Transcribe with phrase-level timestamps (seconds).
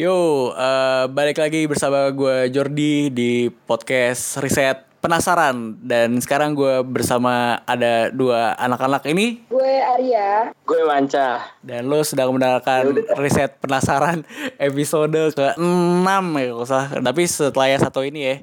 [0.00, 5.76] Yo, uh, balik lagi bersama gue Jordi di podcast Riset Penasaran.
[5.76, 9.44] Dan sekarang gue bersama ada dua anak-anak ini.
[9.52, 10.56] Gue Arya.
[10.64, 14.24] Gue Manca Dan lo sedang mendengarkan Riset Penasaran
[14.72, 16.88] episode ke-6 ya kalau salah.
[16.96, 18.36] Tapi setelah yang satu ini ya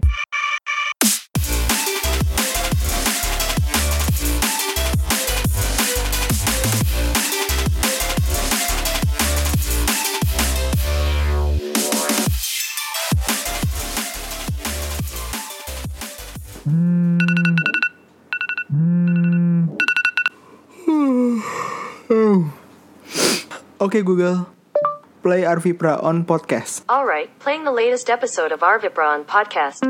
[23.78, 24.50] Oke Google,
[25.22, 26.82] play Arvipra on podcast.
[26.90, 29.86] Alright, playing the latest episode of Arvipra on podcast.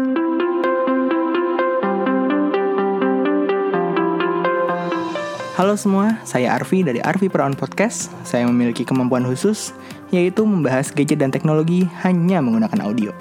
[5.56, 8.12] Halo semua, saya Arvi dari Arvipra on podcast.
[8.28, 9.72] Saya memiliki kemampuan khusus,
[10.12, 13.16] yaitu membahas gadget dan teknologi hanya menggunakan audio.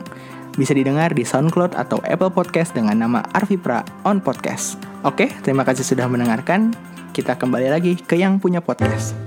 [0.59, 4.83] Bisa didengar di SoundCloud atau Apple Podcast dengan nama Arvipra on podcast.
[5.07, 6.75] Oke, terima kasih sudah mendengarkan.
[7.15, 9.26] Kita kembali lagi ke yang punya podcast.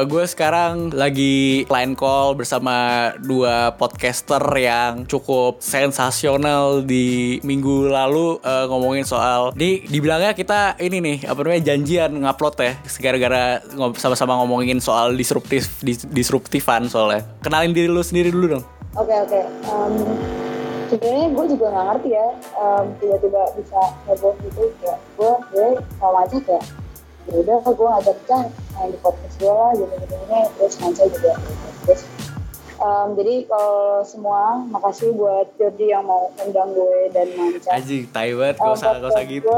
[0.00, 8.40] Uh, gue sekarang lagi line call bersama dua podcaster yang cukup sensasional di minggu lalu
[8.40, 13.60] uh, ngomongin soal ini dibilangnya kita ini nih apa namanya janjian ngupload ya gara-gara
[14.00, 17.28] sama-sama ngomongin soal disruptif dis, disruptifan soalnya.
[17.44, 18.64] Kenalin diri lu sendiri dulu dong.
[18.96, 19.36] Oke okay, oke.
[19.36, 19.44] Okay.
[19.68, 19.94] um,
[20.88, 25.68] sebenarnya gue juga nggak ngerti ya um, tiba-tiba bisa heboh gitu ya gue gue
[26.00, 26.64] sama aja kayak
[27.28, 28.44] ya udah gue ngajak Cah
[28.76, 31.32] main di podcast gue lah gitu gitu ini terus Manca juga.
[31.84, 32.00] Terus
[32.80, 34.40] um, jadi kalau semua
[34.72, 39.10] makasih buat Jordi yang mau undang gue dan Manca Aji, tai banget, gak usah, gak
[39.12, 39.52] usah gitu.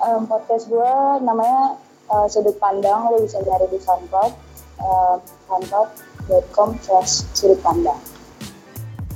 [0.00, 1.76] um, podcast gue namanya
[2.08, 4.48] uh, Sudut Pandang, lo bisa cari di SoundCloud
[4.82, 5.16] uh,
[5.48, 7.98] soundcloud.com slash sudut pandang.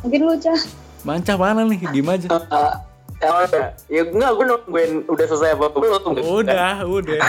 [0.02, 0.58] Mungkin lu Cah
[1.02, 2.28] Manca mana nih, diem aja.
[2.30, 2.78] Uh,
[3.22, 6.18] Oh, ya, ya enggak, gue nungguin udah selesai apa belum?
[6.18, 7.22] Udah, udah.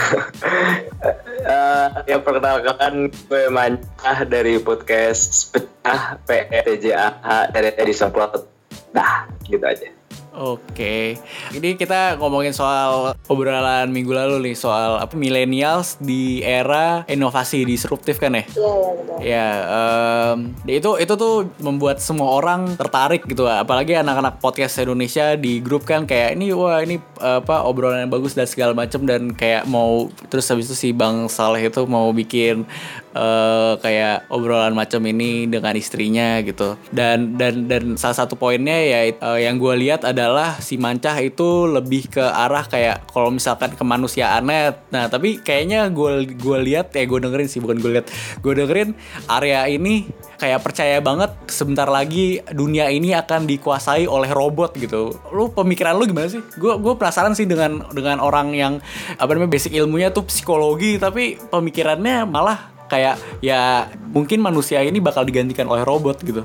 [1.46, 8.42] uh, ya perkenalkan gue Mancah dari podcast Pecah PETJAH dari Edison Plot.
[8.90, 9.86] Nah, gitu aja.
[10.34, 11.14] Oke,
[11.54, 18.18] ini kita ngomongin soal obrolan minggu lalu nih soal apa millennials di era inovasi disruptif
[18.18, 18.42] kan ya?
[18.42, 19.16] Iya iya betul.
[19.22, 25.62] Ya, um, itu itu tuh membuat semua orang tertarik gitu, apalagi anak-anak podcast Indonesia di
[25.62, 29.70] grup kan kayak ini wah ini apa obrolan yang bagus dan segala macam dan kayak
[29.70, 32.66] mau terus habis itu si Bang Saleh itu mau bikin
[33.14, 39.00] uh, kayak obrolan macam ini dengan istrinya gitu dan dan dan salah satu poinnya ya
[39.22, 44.92] uh, yang gue lihat adalah si Mancah itu lebih ke arah kayak kalau misalkan kemanusiaannya
[44.92, 48.06] nah tapi kayaknya gue gue lihat ya gue dengerin sih bukan gue lihat
[48.42, 48.92] gue dengerin
[49.30, 55.14] area ini kayak percaya banget sebentar lagi dunia ini akan dikuasai oleh robot gitu.
[55.32, 56.42] Lu pemikiran lu gimana sih?
[56.58, 58.82] Gue gue penasaran sih dengan dengan orang yang
[59.16, 65.24] apa namanya basic ilmunya tuh psikologi tapi pemikirannya malah kayak ya mungkin manusia ini bakal
[65.24, 66.44] digantikan oleh robot gitu.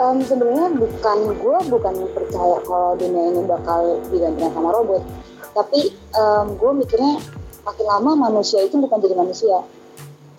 [0.00, 5.04] Um, sebenarnya bukan gue bukan percaya kalau dunia ini bakal digantikan sama robot,
[5.52, 7.20] tapi um, gue mikirnya
[7.62, 9.62] makin lama manusia itu bukan jadi manusia.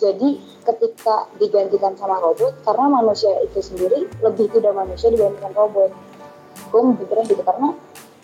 [0.02, 5.92] Jadi ketika digantikan sama robot, karena manusia itu sendiri lebih tidak manusia dibandingkan robot.
[6.74, 7.78] Gue mikirnya gitu karena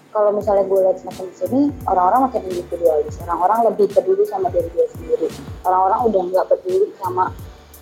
[0.10, 3.16] kalau misalnya gue lihat semakin sini orang-orang makin individualis.
[3.26, 5.28] Orang-orang lebih peduli sama diri dia sendiri.
[5.62, 7.30] Orang-orang udah nggak peduli sama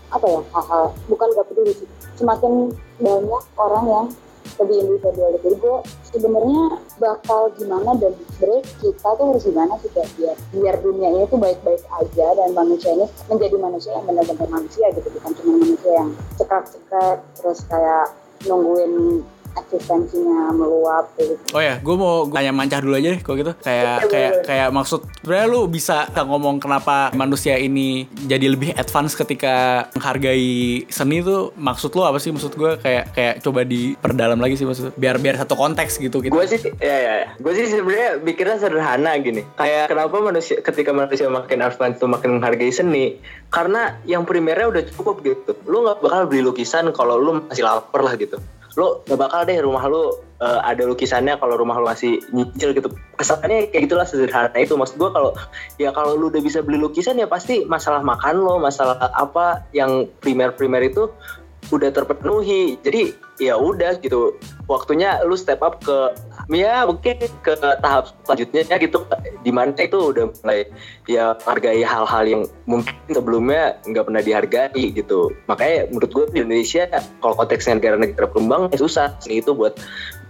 [0.08, 0.84] apa ya hal-hal.
[1.08, 1.88] Bukan nggak peduli sih.
[2.20, 4.06] Semakin banyak orang yang
[4.60, 5.40] lebih individualis.
[5.44, 5.78] Jadi gue
[6.12, 6.62] sebenarnya
[6.98, 11.40] bakal gimana dan sebenarnya kita tuh harus gimana sih kayak biar biar dunia ini tuh
[11.40, 15.08] baik-baik aja dan manusia ini menjadi manusia yang benar-benar manusia gitu.
[15.16, 16.09] Bukan cuma manusia yang
[16.40, 18.08] cekrek-cekrek terus kayak
[18.46, 19.24] nungguin
[19.66, 21.34] eksistensinya meluap gitu.
[21.53, 23.53] Oh ya, gue mau tanya mancah dulu aja deh kalau gitu.
[23.61, 29.87] Kayak kayak kayak maksud sebenarnya lu bisa ngomong kenapa manusia ini jadi lebih advance ketika
[29.97, 34.67] menghargai seni tuh maksud lu apa sih maksud gue kayak kayak coba diperdalam lagi sih
[34.67, 36.34] maksud biar biar satu konteks gitu gitu.
[36.34, 37.29] Gue sih ya ya, ya.
[37.37, 39.41] gue sih sebenarnya mikirnya sederhana gini.
[39.58, 43.17] Kayak kenapa manusia ketika manusia makin advance tuh makin menghargai seni
[43.49, 45.58] karena yang primernya udah cukup gitu.
[45.66, 48.37] Lu nggak bakal beli lukisan kalau lu masih lapar lah gitu
[48.78, 52.94] lo gak bakal deh rumah lo uh, ada lukisannya kalau rumah lo masih nyicil gitu.
[53.18, 54.78] Kesannya kayak gitulah sederhana itu.
[54.78, 55.34] Maksud gue kalau
[55.82, 60.06] ya kalau lo udah bisa beli lukisan ya pasti masalah makan lo masalah apa yang
[60.22, 61.09] primer primer itu
[61.72, 62.80] udah terpenuhi.
[62.82, 64.36] Jadi ya udah gitu.
[64.68, 66.12] Waktunya lu step up ke
[66.52, 69.04] ya mungkin ke tahap selanjutnya gitu.
[69.44, 70.68] Di mana itu udah mulai
[71.08, 75.32] ya hargai hal-hal yang mungkin sebelumnya nggak pernah dihargai gitu.
[75.48, 76.88] Makanya menurut gue di Indonesia
[77.24, 79.80] kalau konteksnya negara-negara berkembang ya susah seni itu buat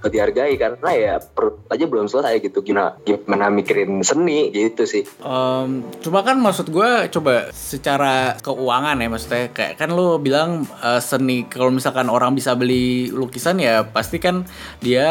[0.02, 2.62] buat dihargai karena ya perut aja belum selesai gitu.
[2.62, 5.04] Gimana gimana mikirin seni gitu sih.
[5.22, 11.02] Em, cuma kan maksud gue coba secara keuangan ya maksudnya kayak kan lo bilang eh,
[11.02, 14.46] seni kalau misalkan orang bisa beli lukisan ya pasti kan
[14.84, 15.08] dia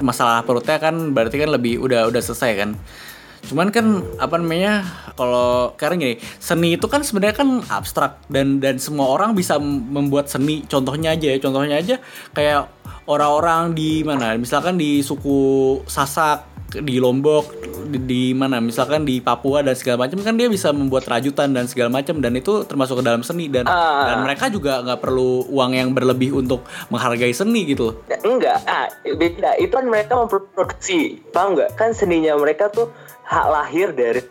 [0.00, 2.72] masalah perutnya kan berarti kan lebih udah udah selesai kan.
[3.40, 4.84] Cuman kan apa namanya
[5.16, 10.28] kalau sekarang gini seni itu kan sebenarnya kan abstrak dan dan semua orang bisa membuat
[10.28, 10.64] seni.
[10.68, 11.96] Contohnya aja ya contohnya aja
[12.36, 12.68] kayak
[13.08, 17.50] orang-orang di mana misalkan di suku Sasak di Lombok
[17.90, 21.66] di, di mana misalkan di Papua dan segala macam kan dia bisa membuat rajutan dan
[21.66, 24.14] segala macam dan itu termasuk ke dalam seni dan Ah.
[24.14, 26.62] dan mereka juga nggak perlu uang yang berlebih untuk
[26.94, 27.98] menghargai seni gitu.
[28.06, 29.58] Ya, enggak, ah, beda.
[29.58, 31.74] Itu kan mereka memproduksi, paham nggak?
[31.74, 32.94] Kan seninya mereka tuh
[33.26, 34.22] hak lahir dari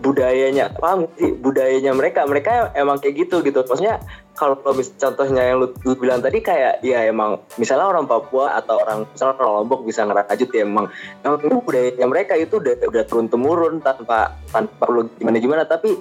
[0.00, 1.34] budayanya, paham sih?
[1.38, 3.62] Budayanya mereka, mereka emang kayak gitu gitu.
[3.62, 4.00] Maksudnya
[4.40, 8.80] kalau mis contohnya yang lu, lu bilang tadi kayak ya emang misalnya orang Papua atau
[8.80, 10.88] orang misalnya orang Lombok bisa ngerajut ya emang
[11.20, 15.92] emang itu budayanya mereka itu udah udah turun temurun tanpa tanpa perlu gimana gimana tapi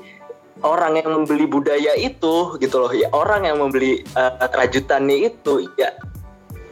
[0.63, 5.91] orang yang membeli budaya itu gitu loh ya orang yang membeli eh, rajutannya itu ya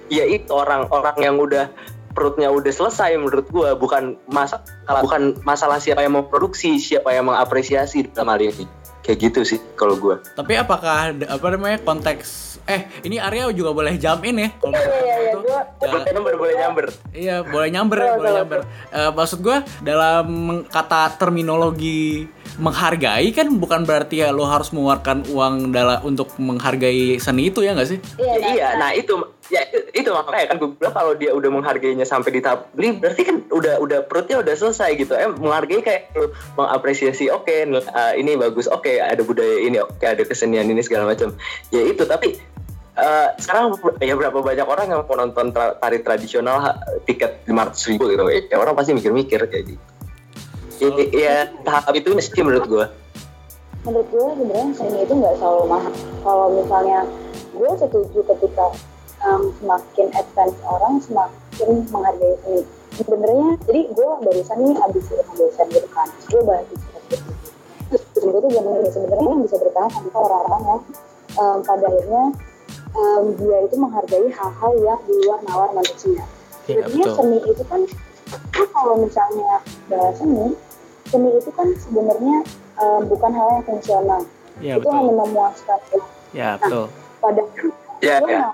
[0.07, 1.67] ya itu orang-orang yang udah
[2.15, 4.63] perutnya udah selesai menurut gua bukan masalah
[5.03, 8.65] bukan masalah siapa yang memproduksi siapa yang mengapresiasi dalam hal ini
[9.07, 10.19] kayak gitu sih kalau gua.
[10.19, 14.49] Tapi apakah ada- apa namanya konteks eh ini Arya juga boleh jump in ya?
[14.53, 15.39] Kalau Iya, iya, iya, itu.
[15.39, 16.85] gua- Ya, boleh nyamber boleh nyamber.
[17.15, 18.59] Iya, boleh nyamber, boleh nyamber.
[18.89, 20.27] Eh, maksud gue dalam
[20.67, 22.27] kata terminologi
[22.57, 23.47] menghargai kan?
[23.53, 27.99] Bukan berarti ya lo harus mengeluarkan uang dalam untuk menghargai seni itu ya nggak sih?
[28.17, 28.67] Iya, Ya, iya.
[28.75, 29.13] nah itu
[29.47, 32.97] ya itu, itu makanya kan gue bilang kalau dia udah menghargainya sampai di tahap beli
[32.97, 35.13] berarti kan udah udah perutnya udah selesai gitu.
[35.13, 40.21] Eh menghargai kayak lu mengapresiasi oke eh, ini bagus oke ada budaya ini oke ada
[40.21, 41.37] kesenian ini segala macam.
[41.69, 42.35] Ya itu tapi
[42.97, 46.73] eh, sekarang ya berapa banyak orang yang mau nonton tra- tari tradisional
[47.05, 48.23] tiket 500 ribu gitu.
[48.49, 49.83] Ya orang pasti mikir-mikir kayak gitu
[50.77, 51.35] ya, ya
[51.65, 52.85] tahap itu mesti menurut gue
[53.87, 55.93] menurut gue sebenarnya seni itu nggak selalu mahal.
[56.19, 56.99] Kalau misalnya
[57.55, 58.65] gue setuju ketika
[59.23, 62.61] um, semakin advance orang semakin menghargai seni.
[62.97, 67.17] Sebenarnya, jadi gue barusan nih abis ilmu dosen gitu kan, gue bahas gitu.
[67.87, 70.81] Terus gue tuh bilang gini, sebenarnya yang bisa bertahan tanpa orang-orang yang
[71.37, 72.23] um, pada akhirnya
[72.97, 76.25] um, dia itu menghargai hal-hal yang di luar nalar manusia.
[76.67, 77.15] Iya, Sebenarnya betul.
[77.21, 77.81] seni itu kan,
[78.57, 80.57] kan kalau misalnya bahas seni,
[81.13, 82.37] seni itu kan sebenarnya
[82.81, 84.21] um, bukan hal yang fungsional.
[84.57, 86.01] Iya itu hanya memuaskan ya.
[86.33, 86.89] Ya betul.
[87.21, 87.43] pada
[87.97, 88.53] Ya, ya.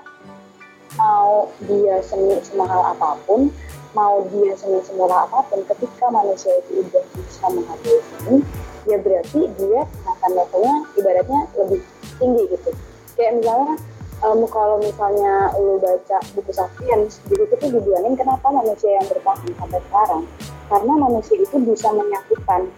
[0.96, 1.30] mau
[1.68, 3.52] dia seni semahal apa pun
[3.92, 8.40] mau dia seni semurah apa pun ketika manusia itu udah bisa menghargai seni
[8.88, 11.80] ya berarti dia akan levelnya ibaratnya lebih
[12.16, 12.70] tinggi gitu
[13.16, 13.74] kayak misalnya
[14.24, 19.80] em, kalau misalnya lu baca buku Sapiens situ tuh dibilangin kenapa manusia yang bertahan sampai
[19.90, 20.22] sekarang?
[20.72, 22.72] Karena manusia itu bisa menyatukan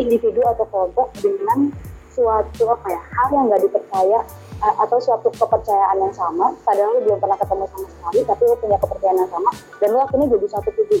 [0.00, 1.68] individu atau kelompok dengan
[2.10, 4.18] suatu apa ya hal yang nggak dipercaya
[4.60, 8.76] atau suatu kepercayaan yang sama padahal lu belum pernah ketemu sama sekali tapi lu punya
[8.76, 9.50] kepercayaan yang sama
[9.80, 11.00] dan lu akhirnya jadi satu tujuh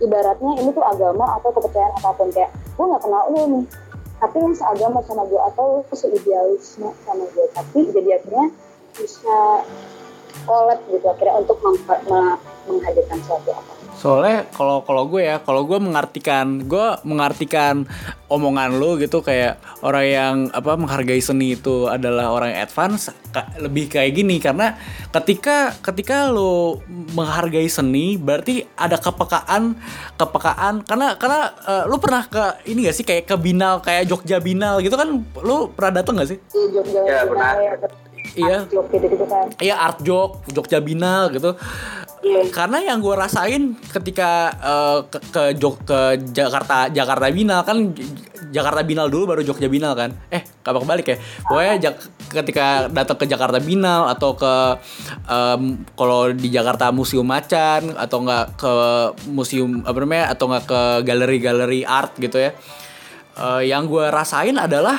[0.00, 3.64] ibaratnya ini tuh agama atau kepercayaan apa pun kayak gue nggak kenal lu nih.
[4.16, 8.46] Tapi lu seagama sama gue atau lu seidealisme sama gue tapi jadi akhirnya
[8.96, 9.36] bisa
[10.44, 13.72] collab gitu akhirnya untuk meng- me- menghadirkan suatu apa.
[13.96, 17.88] Soalnya kalau kalau gue ya, kalau gue mengartikan, gue mengartikan
[18.28, 23.56] omongan lo gitu kayak orang yang apa menghargai seni itu adalah orang yang advance, ka-
[23.56, 24.36] lebih kayak gini.
[24.36, 24.76] Karena
[25.08, 26.84] ketika ketika lo
[27.16, 29.80] menghargai seni berarti ada kepekaan
[30.20, 30.84] kepekaan.
[30.84, 34.84] Karena karena eh, lo pernah ke ini gak sih kayak ke binal kayak Jogja binal
[34.84, 35.08] gitu kan?
[35.40, 36.38] Lo pernah datang gak sih?
[36.52, 37.76] Jogja Ya, ya,
[38.36, 38.68] Iya.
[38.68, 41.56] Jogja gitu, gitu kan Iya art joke, Jogja Binal gitu.
[42.20, 42.48] Iya.
[42.50, 47.92] Karena yang gue rasain ketika eh, ke, ke Jog ke Jakarta Jakarta Binal kan
[48.46, 50.10] Jakarta Binal dulu baru Jogja Binal kan.
[50.28, 51.16] Eh, kabar kebalik ya.
[51.44, 54.54] Pokoknya Jak- ketika datang ke Jakarta Binal atau ke
[55.26, 58.74] em, kalau di Jakarta Museum Macan atau enggak ke
[59.28, 62.50] museum apa namanya atau enggak ke galeri-galeri art gitu ya.
[63.36, 64.98] Eh, yang gue rasain adalah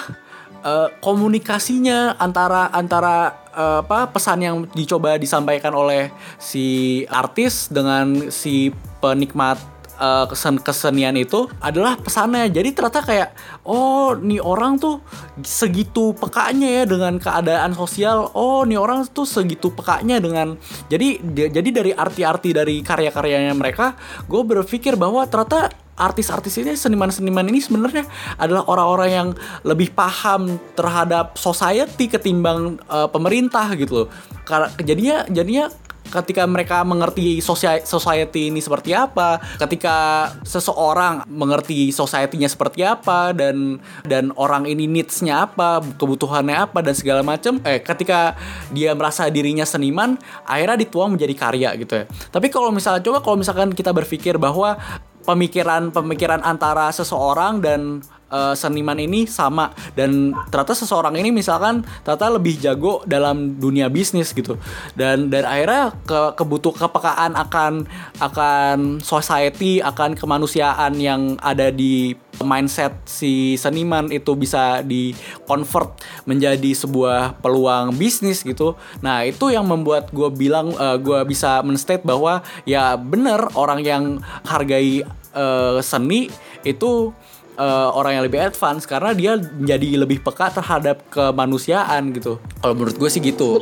[0.67, 8.75] eh, komunikasinya antara antara eh, apa pesan yang dicoba disampaikan oleh si artis dengan si
[8.99, 12.47] penikmat eh, kesen kesenian itu adalah pesannya.
[12.53, 13.29] Jadi ternyata kayak
[13.67, 15.01] oh nih orang tuh
[15.43, 18.31] segitu pekanya ya dengan keadaan sosial.
[18.37, 20.55] Oh nih orang tuh segitu pekanya dengan
[20.87, 21.19] jadi
[21.51, 23.97] jadi dari arti-arti dari karya-karyanya mereka,
[24.29, 28.05] gue berpikir bahwa ternyata artis-artis ini seniman-seniman ini sebenarnya
[28.37, 29.29] adalah orang-orang yang
[29.65, 34.09] lebih paham terhadap society ketimbang eh, pemerintah gitu loh.
[34.45, 35.65] Karena jadinya jadinya
[36.09, 37.39] ketika mereka mengerti
[37.83, 45.47] society ini seperti apa, ketika seseorang mengerti society-nya seperti apa dan dan orang ini needs-nya
[45.49, 48.35] apa, kebutuhannya apa dan segala macam, eh ketika
[48.71, 50.15] dia merasa dirinya seniman,
[50.47, 52.05] akhirnya dituang menjadi karya gitu ya.
[52.31, 54.79] Tapi kalau misalnya coba kalau misalkan kita berpikir bahwa
[55.27, 57.99] pemikiran-pemikiran antara seseorang dan
[58.31, 59.71] eh, seniman ini sama.
[59.95, 64.55] Dan ternyata seseorang ini misalkan ternyata lebih jago dalam dunia bisnis gitu.
[64.93, 67.87] Dan dan akhirnya ke kebutuh kepekaan akan
[68.19, 75.09] akan society akan kemanusiaan yang ada di mindset si seniman itu bisa di
[75.49, 75.97] convert
[76.29, 78.77] menjadi sebuah peluang bisnis gitu.
[79.01, 80.69] Nah itu yang membuat gue bilang
[81.01, 84.03] gue bisa menstate bahwa ya bener orang yang
[84.45, 85.01] hargai
[85.33, 86.29] eh, seni
[86.65, 87.13] itu
[87.57, 92.37] eh, orang yang lebih advance karena dia menjadi lebih peka terhadap kemanusiaan gitu.
[92.61, 93.59] Kalau menurut gue sih gitu.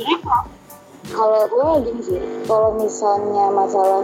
[1.06, 4.02] kalau gue gini sih kalau misalnya masalah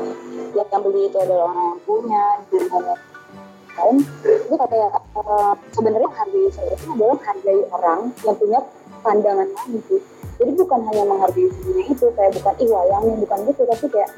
[0.55, 2.25] yang beli itu adalah orang yang punya
[3.73, 8.61] lain itu kata ya eh, sebenarnya hargai saya itu adalah hargai orang yang punya
[9.01, 10.01] pandangan lain sih
[10.37, 14.11] jadi bukan hanya menghargai dunia itu kayak bukan ih wayangnya bukan gitu tapi kayak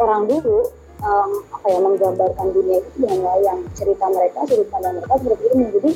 [0.00, 0.60] orang dulu
[1.00, 5.64] em, apa ya menggambarkan dunia itu dengan wayang cerita mereka sudut pandang mereka seperti ini
[5.72, 5.90] jadi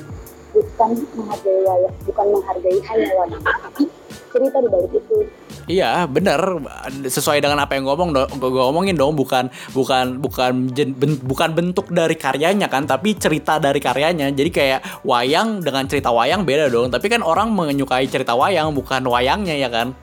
[0.54, 3.44] bukan menghargai wayang bukan menghargai hanya wayang
[4.34, 5.18] cerita di balik itu
[5.64, 6.60] Iya, bener.
[7.08, 10.68] Sesuai dengan apa yang ngomong gue ngomongin dong bukan bukan bukan
[11.24, 14.28] bukan bentuk dari karyanya kan, tapi cerita dari karyanya.
[14.28, 16.92] Jadi kayak wayang dengan cerita wayang beda dong.
[16.92, 19.96] Tapi kan orang menyukai cerita wayang bukan wayangnya ya kan.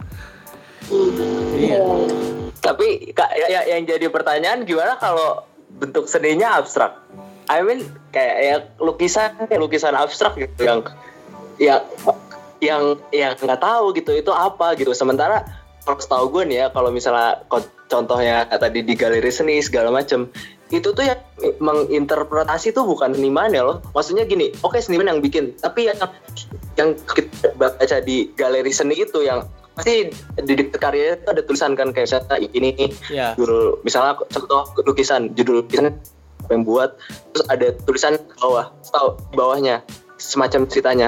[0.91, 1.27] Iya.
[1.57, 1.83] Iya.
[2.61, 6.99] Tapi Kak, ya, ya- yang jadi pertanyaan gimana kalau bentuk seninya abstrak?
[7.49, 7.83] I mean
[8.13, 10.79] kayak ya lukisan kayak lukisan abstrak gitu yang
[11.59, 11.81] yang
[12.61, 14.93] yang yang nggak tahu gitu itu apa gitu.
[14.93, 15.43] Sementara
[15.81, 17.41] kalau setahu gue nih ya kalau misalnya
[17.89, 20.29] contohnya tadi di galeri seni segala macem
[20.71, 21.19] itu tuh yang
[21.59, 23.83] menginterpretasi tuh bukan seniman ya loh.
[23.91, 25.99] Maksudnya gini, oke seniman yang bikin, tapi yang
[26.79, 31.71] yang kita baca di galeri seni itu yang pasti di dekat karyanya itu ada tulisan
[31.79, 32.71] kan kayak misalnya ini
[33.07, 33.39] Iya.
[33.39, 35.95] judul misalnya contoh lukisan judul lukisan
[36.43, 36.99] apa yang buat
[37.31, 39.85] terus ada tulisan bawah tahu bawahnya
[40.21, 41.07] semacam ceritanya.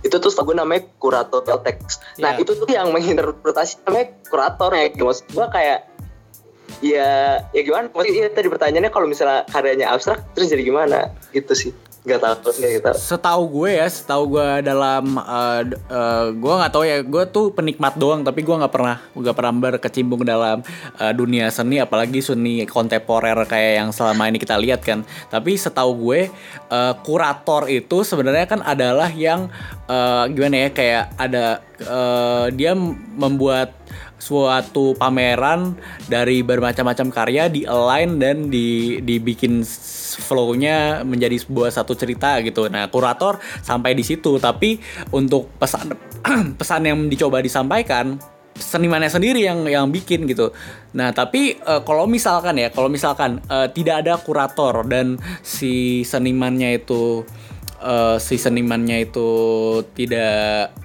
[0.00, 2.00] Itu tuh gue namanya kurator teks.
[2.20, 2.44] Nah Iya.
[2.44, 5.78] itu tuh yang menginterpretasi namanya kurator ya maksud gue kayak
[6.80, 7.92] ya ya gimana?
[7.92, 11.12] Maksudnya iya, tadi pertanyaannya kalau misalnya karyanya abstrak terus jadi gimana?
[11.32, 11.70] Gitu sih
[12.04, 15.16] nggak tahu nggak gitu Setahu gue ya, setahu gue dalam
[15.64, 19.32] d- eh, gue nggak tahu ya, gue tuh penikmat doang, tapi gue nggak pernah nggak
[19.32, 20.60] pernah berkecimpung dalam
[21.00, 25.00] eh, dunia seni, apalagi seni kontemporer kayak yang selama ini kita lihat kan.
[25.32, 26.20] Tapi setahu gue
[26.68, 29.48] eh, kurator itu sebenarnya kan adalah yang
[29.88, 32.76] eh, gimana ya, kayak ada eh, dia
[33.16, 33.72] membuat
[34.24, 35.76] suatu pameran
[36.08, 39.60] dari bermacam-macam karya di align dan di dibikin
[40.24, 42.72] flow-nya menjadi sebuah satu cerita gitu.
[42.72, 44.80] Nah, kurator sampai di situ, tapi
[45.12, 45.92] untuk pesan
[46.60, 48.16] pesan yang dicoba disampaikan
[48.56, 50.54] senimannya sendiri yang yang bikin gitu.
[50.96, 56.80] Nah, tapi eh, kalau misalkan ya, kalau misalkan eh, tidak ada kurator dan si senimannya
[56.80, 57.26] itu
[57.82, 59.28] eh, si senimannya itu
[59.92, 60.83] tidak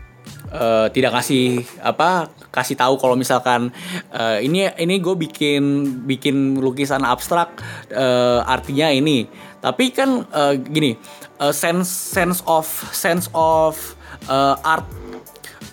[0.54, 3.70] eh, tidak kasih apa kasih tahu kalau misalkan
[4.14, 5.64] eh, ini ini gue bikin
[6.06, 7.62] bikin lukisan abstrak
[7.94, 9.30] eh, artinya ini.
[9.60, 10.96] Tapi kan eh, gini
[11.40, 13.76] eh, sense sense of sense of
[14.28, 14.86] eh, art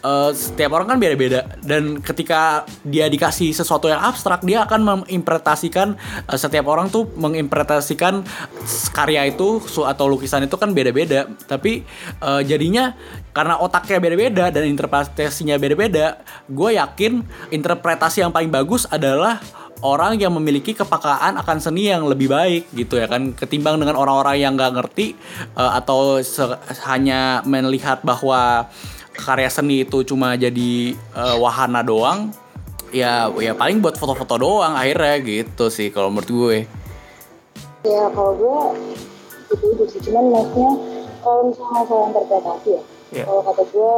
[0.07, 1.59] eh, setiap orang kan beda-beda.
[1.59, 5.99] Dan ketika dia dikasih sesuatu yang abstrak dia akan menginterpretasikan
[6.31, 8.23] eh, setiap orang tuh menginterpretasikan
[8.95, 11.27] karya itu atau lukisan itu kan beda-beda.
[11.51, 11.83] Tapi
[12.23, 12.95] eh, jadinya
[13.35, 17.21] karena otaknya beda-beda dan interpretasinya beda-beda gue yakin
[17.53, 19.45] interpretasi yang paling bagus adalah
[19.85, 23.37] orang yang memiliki kepekaan akan seni yang lebih baik gitu ya kan.
[23.37, 25.17] Ketimbang dengan orang-orang yang nggak ngerti
[25.57, 26.21] eh, atau
[26.89, 28.71] hanya melihat bahwa
[29.17, 32.31] karya seni itu cuma jadi eh, wahana doang
[32.95, 36.59] ya ya paling buat foto-foto doang akhirnya gitu sih kalau menurut gue
[37.87, 38.59] Ya kalau gue
[39.55, 40.73] itu itu sih cuman maksudnya
[41.23, 42.83] kalau misalnya masalah interpretasi ya,
[43.15, 43.25] Iya.
[43.27, 43.95] kalau kata gue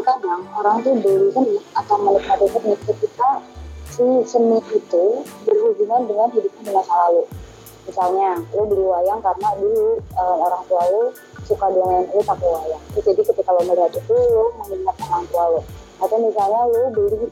[0.00, 3.30] kadang orang tuh beli seni atau menikmati seni ketika
[3.88, 5.04] si seni itu
[5.44, 7.22] berhubungan dengan hidupnya di masa lalu.
[7.90, 11.04] Misalnya lu beli wayang karena dulu eh, orang tua lu
[11.42, 12.82] suka dongeng lu pakai wayang.
[12.94, 15.60] Jadi ketika lo melihat itu lu mengingat orang tua lu.
[15.98, 17.26] Atau misalnya lu beli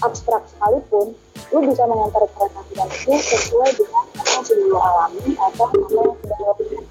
[0.00, 1.12] abstrak sekalipun
[1.52, 6.38] lu bisa menginterpretasikan itu sesuai dengan apa yang sudah lo alami atau apa yang sudah
[6.40, 6.84] lo lihat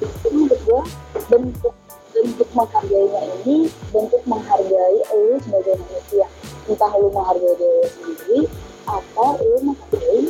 [0.00, 0.82] itu menurut gue
[1.28, 1.74] bentuk
[2.10, 3.56] bentuk menghargainya ini
[3.92, 6.26] bentuk menghargai lu sebagai manusia.
[6.68, 8.40] Entah lu menghargai diri lu sendiri
[8.84, 10.20] atau lu menghargai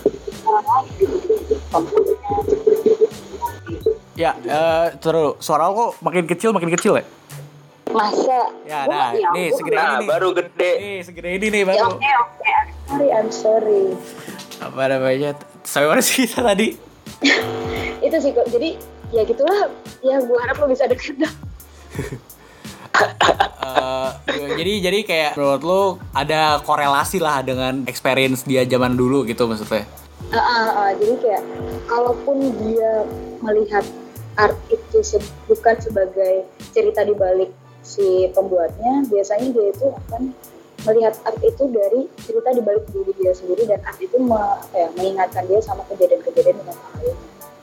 [4.14, 7.04] Ya, eh terus suara lo kok makin kecil makin kecil ya?
[7.90, 10.09] masa Ya, nah, ya nih segede Nah, ini nih.
[10.09, 10.71] baru gede.
[10.78, 11.87] Nih, segede ini nih ya baru.
[11.90, 13.85] oke oke I'm sorry I'm sorry
[14.61, 15.30] Apa namanya?
[15.64, 16.69] Sampai mana sih kita tadi?
[18.07, 18.78] itu sih kok jadi
[19.11, 19.69] ya gitulah
[20.00, 21.33] ya gue harap lo bisa deket dah
[23.61, 24.09] Eh,
[24.52, 29.87] jadi jadi kayak menurut lo ada korelasi lah dengan experience dia zaman dulu gitu maksudnya.
[30.29, 30.91] Ah, ah, ah.
[30.95, 31.43] jadi kayak
[31.89, 33.09] kalaupun dia
[33.41, 33.83] melihat
[34.37, 37.50] art itu se- bukan sebagai cerita di balik
[37.83, 40.31] si pembuatnya, biasanya dia itu akan
[40.87, 44.87] melihat art itu dari cerita di balik diri dia sendiri dan art itu me- ya,
[44.95, 47.17] mengingatkan dia sama kejadian-kejadian di masa lalunya.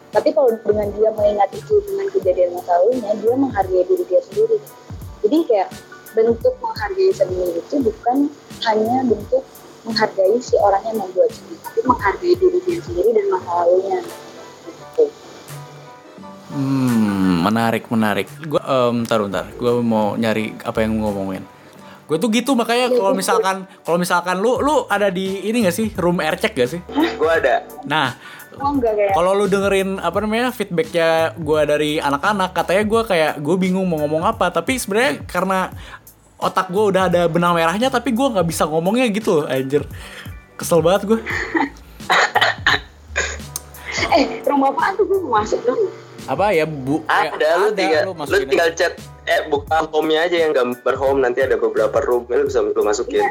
[0.08, 4.58] Tapi kalau dengan dia mengingat itu dengan kejadian masa lalunya, dia menghargai diri dia sendiri.
[5.24, 5.70] Jadi kayak
[6.18, 8.28] bentuk menghargai seni itu bukan
[8.66, 9.46] hanya bentuk
[9.88, 14.00] menghargai si orang yang membuat seni, tapi menghargai diri dia sendiri dan masa lalunya.
[14.68, 15.04] Gitu.
[16.48, 18.28] Hmm, menarik menarik.
[18.44, 19.46] Gue um, bentar bentar.
[19.56, 21.44] Gue mau nyari apa yang gue ngomongin.
[22.08, 25.92] Gue tuh gitu makanya kalau misalkan kalau misalkan lu lu ada di ini gak sih
[26.00, 26.80] room air check gak sih?
[27.20, 27.68] Gue ada.
[27.84, 28.16] Nah,
[28.58, 33.34] Oh enggak kayak kalau lu dengerin apa namanya feedbacknya gue dari anak-anak katanya gue kayak
[33.38, 35.70] gue bingung mau ngomong apa tapi sebenarnya karena
[36.38, 39.82] otak gue udah ada benang merahnya tapi gue nggak bisa ngomongnya gitu loh anjir
[40.54, 41.20] kesel banget gue
[44.18, 45.82] eh rumah apaan tuh gue mau masuk dong.
[46.28, 48.76] apa ya bu ya, Ada, lu tinggal lu, masukin tinggal aja.
[48.76, 48.94] chat
[49.28, 53.24] eh buka home-nya aja yang gambar home nanti ada beberapa room lu bisa lu masukin.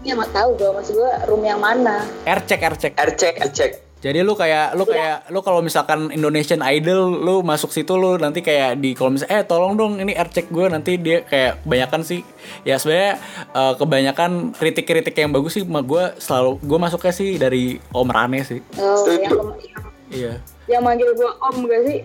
[0.00, 2.06] Iya mau tahu gue maksud gue room yang mana.
[2.24, 3.72] air check air check R check, R check.
[4.00, 8.40] Jadi lu kayak lu kayak lu kalau misalkan Indonesian Idol lu masuk situ lu nanti
[8.40, 12.00] kayak di kalau misalnya eh tolong dong ini air check gue nanti dia kayak kebanyakan
[12.00, 12.24] sih
[12.64, 13.20] ya sebenarnya
[13.52, 18.40] eh, kebanyakan kritik-kritik yang bagus sih mah gue selalu gue masuknya sih dari Om Rane
[18.40, 18.64] sih.
[18.80, 20.32] Oh, yang, yang, Iya.
[20.66, 21.98] yang manggil gue om gak sih?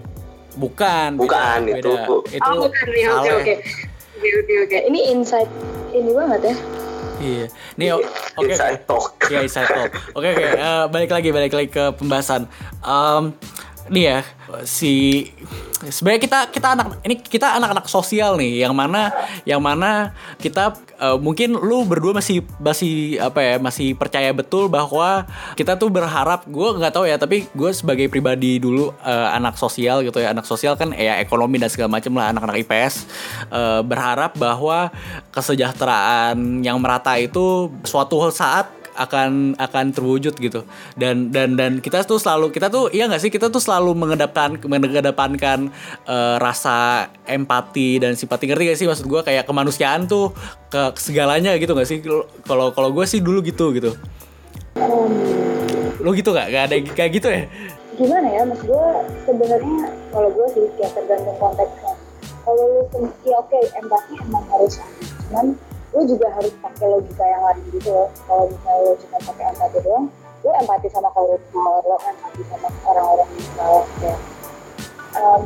[0.55, 1.10] Bukan.
[1.19, 1.91] Bukan, itu.
[2.31, 3.36] Itu oh bukan nih, oke Saleh.
[3.39, 3.53] oke.
[4.15, 4.77] Oke oke oke.
[4.88, 5.49] Ini insight
[5.91, 6.55] ini banget ya.
[7.25, 7.45] Iya.
[7.81, 8.45] Nih oke.
[8.45, 9.17] Inside talk.
[9.25, 9.91] Iya inside talk.
[10.13, 10.45] Oke oke.
[10.45, 12.45] Eh, balik lagi balik lagi ke pembahasan.
[12.85, 13.33] Em
[13.86, 14.19] nih ya
[14.65, 15.30] si
[15.86, 19.13] sebenarnya kita kita anak ini kita anak-anak sosial nih yang mana
[19.45, 25.30] yang mana kita eh, mungkin lu berdua masih masih apa ya masih percaya betul bahwa
[25.54, 30.02] kita tuh berharap gue nggak tahu ya tapi gue sebagai pribadi dulu eh, anak sosial
[30.02, 33.06] gitu ya anak sosial kan ya ekonomi dan segala macam lah anak-anak IPS
[33.54, 34.89] eh, berharap bahwa
[35.30, 40.63] kesejahteraan yang merata itu suatu saat akan akan terwujud gitu.
[40.95, 43.31] Dan dan dan kita tuh selalu kita tuh iya nggak sih?
[43.31, 45.69] Kita tuh selalu mengedepan mengedepankan
[46.08, 48.47] eh, rasa empati dan simpati.
[48.47, 50.31] Ngerti gak sih maksud gue kayak kemanusiaan tuh
[50.71, 51.99] ke segalanya gitu nggak sih?
[52.47, 53.93] Kalau kalau gue sih dulu gitu gitu.
[55.99, 56.47] Lo gitu gak?
[56.51, 57.43] Gak ada kayak gitu ya?
[57.95, 58.88] Gimana ya, mas gue
[59.23, 61.93] sebenarnya kalau gue sih kayak tergantung konteksnya.
[62.45, 64.77] Kalau lu ya oke empati emang harus
[65.25, 65.58] cuman
[65.95, 68.12] lu juga harus pakai logika yang lain gitu loh.
[68.27, 70.05] Kalau misalnya lu cuma pakai empati doang,
[70.43, 74.19] lu empati sama koruptor, lu empati sama orang-orang yang salah kayak
[75.15, 75.41] em,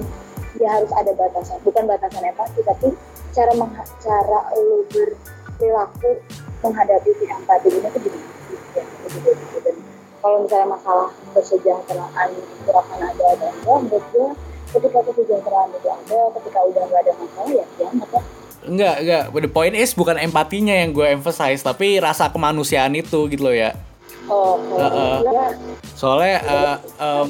[0.57, 1.57] ya harus ada batasan.
[1.61, 2.87] Bukan batasan empati tapi
[3.29, 6.09] cara mengha- cara lu berperilaku
[6.65, 8.19] menghadapi si empati ini tuh jadi
[8.73, 9.75] ya, begitu gitu dan
[10.19, 11.07] kalau misalnya masalah
[11.37, 14.29] kesejahteraan itu akan ada ada enggak menurut gue
[14.75, 18.21] ketika kesejahteraan itu ada ketika udah nggak ada masalah ya kiamat ya
[18.61, 19.23] Enggak, enggak.
[19.31, 23.71] The point is bukan empatinya yang gue emphasize, tapi rasa kemanusiaan itu gitu loh ya.
[24.25, 25.15] oh Heeh.
[25.19, 25.47] kalau ya
[25.95, 27.27] Soalnya eh, em,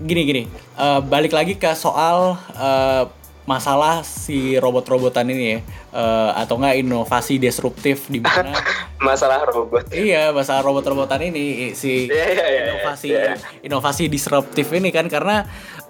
[0.00, 0.42] gini gini,
[0.74, 3.04] eh, balik lagi ke soal eh,
[3.42, 5.58] masalah si robot-robotan ini ya,
[5.92, 8.54] eh, atau enggak inovasi disruptif di mana?
[8.96, 9.92] Masalah robot.
[9.92, 13.34] iya, masalah robot-robotan ini si Iya, iya, iya, inovasi iya.
[13.60, 15.44] inovasi disruptif ini kan karena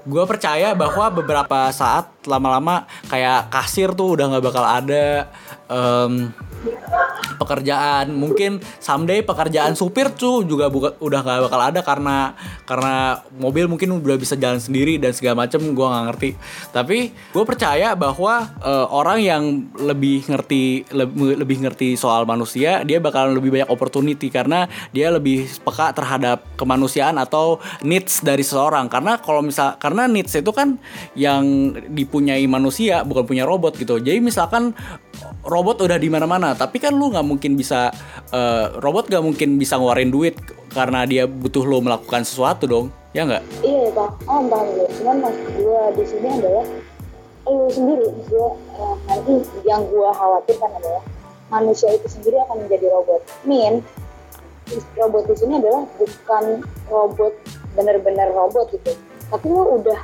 [0.07, 5.27] gue percaya bahwa beberapa saat lama-lama kayak kasir tuh udah nggak bakal ada
[5.67, 6.31] em,
[7.37, 12.17] pekerjaan mungkin someday pekerjaan supir tuh juga buka, udah nggak bakal ada karena
[12.65, 16.31] karena mobil mungkin udah bisa jalan sendiri dan segala macem gue nggak ngerti.
[16.73, 19.43] Tapi gue percaya bahwa eh, orang yang
[19.77, 25.47] lebih ngerti lebih, lebih ngerti soal manusia dia bakalan lebih banyak opportunity karena dia lebih
[25.63, 28.89] peka terhadap kemanusiaan atau needs dari seseorang.
[28.89, 30.81] Karena kalau misal karena needs itu kan
[31.15, 34.01] yang dipunyai manusia bukan punya robot gitu.
[34.01, 34.73] Jadi misalkan
[35.47, 37.91] robot udah di mana-mana tapi kan lu nggak mungkin bisa
[38.35, 40.37] eh, robot nggak mungkin bisa ngeluarin duit
[40.73, 44.89] karena dia butuh lo melakukan sesuatu dong ya nggak Iya pak, oh paham gue.
[45.01, 46.67] Cuman maksud gue di sini adalah
[47.47, 48.49] lu sendiri, gue
[49.09, 51.03] eh, yang gue khawatirkan adalah
[51.49, 53.23] manusia itu sendiri akan menjadi robot.
[53.47, 53.81] Min,
[54.99, 56.45] robot di sini adalah bukan
[56.91, 57.33] robot
[57.79, 58.93] bener-bener robot gitu,
[59.31, 60.01] tapi lu udah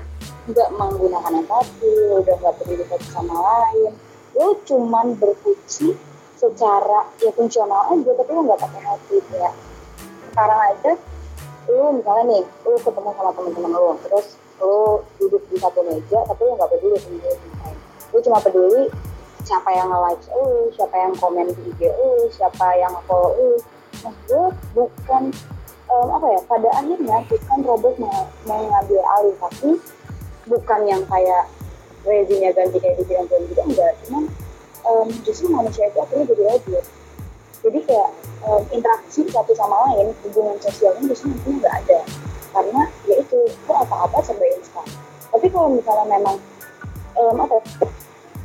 [0.48, 3.92] nggak menggunakan empati, udah nggak peduli sama lain,
[4.32, 5.96] lu cuman berfungsi
[6.36, 9.50] secara ya fungsional aja, tapi lu nggak pakai hati ya.
[10.32, 10.92] Sekarang aja
[11.70, 14.26] lu misalnya nih lu ketemu sama temen-temen lu terus
[14.58, 17.34] lu duduk di satu meja tapi lu nggak peduli sama dia
[18.10, 18.82] lu cuma peduli
[19.46, 23.50] siapa yang nge-like lu siapa yang komen di IG lu siapa yang follow lu
[24.02, 25.22] nah gue bukan
[25.86, 29.70] em, apa ya pada akhirnya bukan robot mau mengambil alih tapi
[30.50, 31.46] bukan yang kayak
[32.02, 33.92] rezinya ganti kayak gitu yang gitu enggak.
[34.06, 34.24] Cuman
[34.82, 36.84] em, justru manusia itu akhirnya jadi robot.
[37.62, 38.10] Jadi kayak
[38.42, 42.00] em, interaksi satu sama lain hubungan sosialnya justru nantinya nggak ada.
[42.52, 44.86] Karena ya itu kok apa-apa serba instan.
[45.32, 46.36] Tapi kalau misalnya memang
[47.16, 47.86] em, apa ya,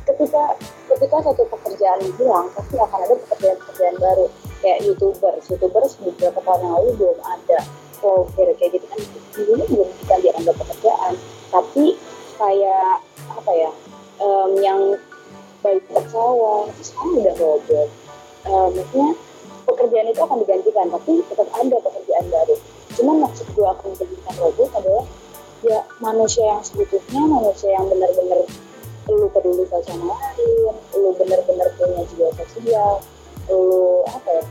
[0.08, 0.42] ketika
[0.88, 4.26] ketika satu pekerjaan hilang pasti akan ada pekerjaan-pekerjaan baru.
[4.58, 7.58] Kayak youtubers youtubers beberapa tahun yang lalu belum ada
[8.02, 9.00] vlogger kayak gitu kan.
[9.38, 11.14] Dulu belum bisa dianggap pekerjaan
[11.48, 11.96] tapi
[12.38, 13.70] kayak apa ya
[14.22, 14.80] em, yang
[15.60, 17.88] baik pesawat sekarang udah robot.
[18.48, 19.10] Eh, maksudnya
[19.68, 22.56] pekerjaan itu akan digantikan tapi tetap ada pekerjaan baru.
[22.96, 25.04] Cuman maksud gue akan menjadikan robot adalah
[25.66, 28.46] ya manusia yang seutuhnya manusia yang benar-benar
[29.08, 33.00] lu peduli sama lain lu benar-benar punya jiwa sosial
[33.48, 34.44] lu apa ya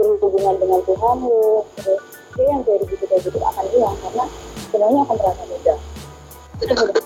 [0.00, 2.02] berhubungan dengan Tuhan lu terus
[2.40, 4.24] ya yang kayak gitu kayak gitu akan hilang karena
[4.64, 5.78] sebenarnya akan terasa mudah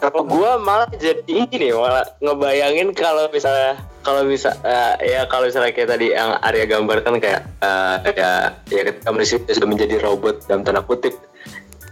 [0.02, 5.70] Kalau gue malah jadi ini malah ngebayangin kalau misalnya kalau bisa eh, ya kalau misalnya
[5.70, 8.32] kayak tadi yang Arya gambarkan kayak eh, ya
[8.68, 11.14] ya ketika manusia sudah menjadi robot dalam tanda kutip.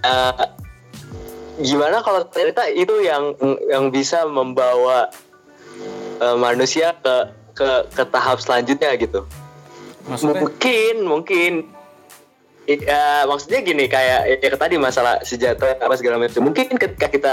[0.03, 0.45] Eh,
[1.63, 3.39] gimana kalau ternyata itu yang
[3.71, 5.09] yang bisa membawa
[6.19, 9.23] eh, manusia ke ke ke tahap selanjutnya gitu?
[10.11, 10.43] Maksudnya?
[10.43, 11.53] Mungkin mungkin.
[12.63, 16.47] Ya maksudnya gini kayak ya tadi masalah sejahtera apa segala macam.
[16.47, 17.33] Mungkin ketika kita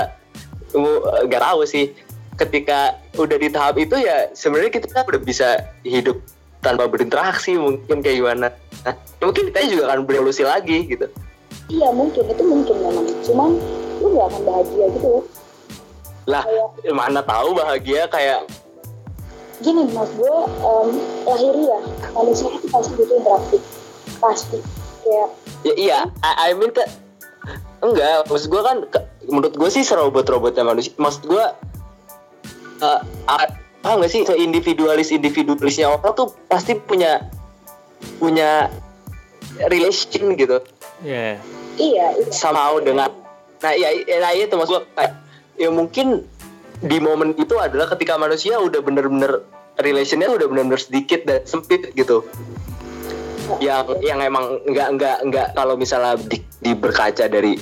[0.71, 1.91] nggak tahu sih.
[2.39, 6.15] Ketika udah di tahap itu ya sebenarnya kita udah bisa hidup
[6.63, 8.47] tanpa berinteraksi mungkin kayak gimana.
[8.87, 11.07] Nah, mungkin kita juga akan berevolusi lagi gitu.
[11.67, 12.23] Iya mungkin.
[12.25, 13.05] Itu mungkin memang.
[13.27, 13.49] Cuman
[13.99, 15.23] lu gak akan bahagia gitu loh.
[16.31, 18.47] Lah Kayak- mana tahu bahagia kayak
[19.59, 20.89] gini mas gue em,
[21.27, 21.83] lahiriah
[22.15, 23.57] manusia itu pasti butuh interaksi.
[24.23, 24.59] Pasti.
[25.03, 25.27] Kayak
[25.67, 26.87] ya iya I, I mean ke
[27.83, 28.29] enggak.
[28.31, 30.95] Maksud gue kan ke- menurut gue sih serobot-robotnya manusia.
[30.95, 31.45] Maksud gue
[32.83, 34.23] uh, ah nggak sih?
[34.23, 37.27] Seindividualis individualisnya orang tuh pasti punya
[38.19, 38.71] punya
[39.67, 40.63] relation gitu.
[41.03, 41.39] Ya
[41.79, 42.31] iya iya.
[42.31, 43.11] Somehow dengan
[43.59, 45.13] nah iya iya, nah itu maksud gue kayak
[45.59, 46.23] ya mungkin
[46.79, 49.43] di momen itu adalah ketika manusia udah bener-bener
[49.75, 52.23] relationnya udah bener-bener sedikit dan sempit gitu.
[53.59, 57.59] Yang yang emang nggak nggak nggak kalau misalnya di, di berkaca dari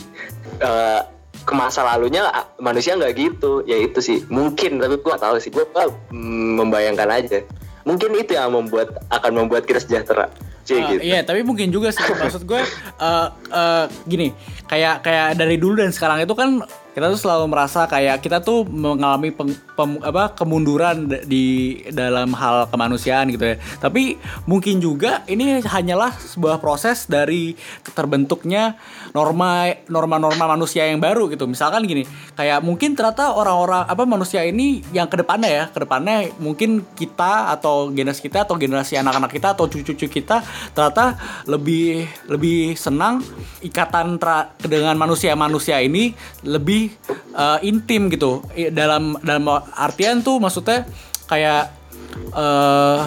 [0.61, 1.01] eh,
[1.47, 2.27] ke masa lalunya
[2.59, 3.63] manusia nggak gitu.
[3.63, 4.27] Ya itu sih.
[4.27, 5.49] Mungkin tapi gua nggak tahu sih.
[5.49, 7.39] Gua gua, mm, membayangkan aja.
[7.87, 10.27] Mungkin itu yang membuat akan membuat kita sejahtera.
[10.67, 11.01] Sih Uh, gitu.
[11.07, 12.03] Iya, tapi mungkin juga sih.
[12.03, 14.35] Maksud gue eh, eh, gini,
[14.67, 16.63] kayak kayak dari dulu dan sekarang itu kan
[16.97, 22.65] kita tuh selalu merasa kayak kita tuh mengalami peng- pem- apa kemunduran di dalam hal
[22.73, 23.61] kemanusiaan gitu ya.
[23.77, 24.17] Tapi
[24.49, 27.53] mungkin juga ini hanyalah sebuah proses dari
[27.93, 28.81] terbentuknya
[29.13, 31.45] norma norma-norma manusia yang baru gitu.
[31.45, 32.01] Misalkan gini,
[32.33, 37.53] kayak mungkin ternyata orang-orang apa manusia ini yang ke depannya ya, ke depannya mungkin kita
[37.53, 40.41] atau generasi kita atau generasi anak-anak kita atau cucu-cucu kita
[40.73, 41.13] ternyata
[41.45, 43.21] lebih lebih senang
[43.61, 46.13] ikatan tra- dengan manusia-manusia ini
[46.45, 46.89] lebih
[47.37, 48.41] eh, intim gitu.
[48.73, 49.45] Dalam dalam
[49.77, 50.85] artian tuh maksudnya
[51.29, 51.73] kayak
[52.33, 53.01] eh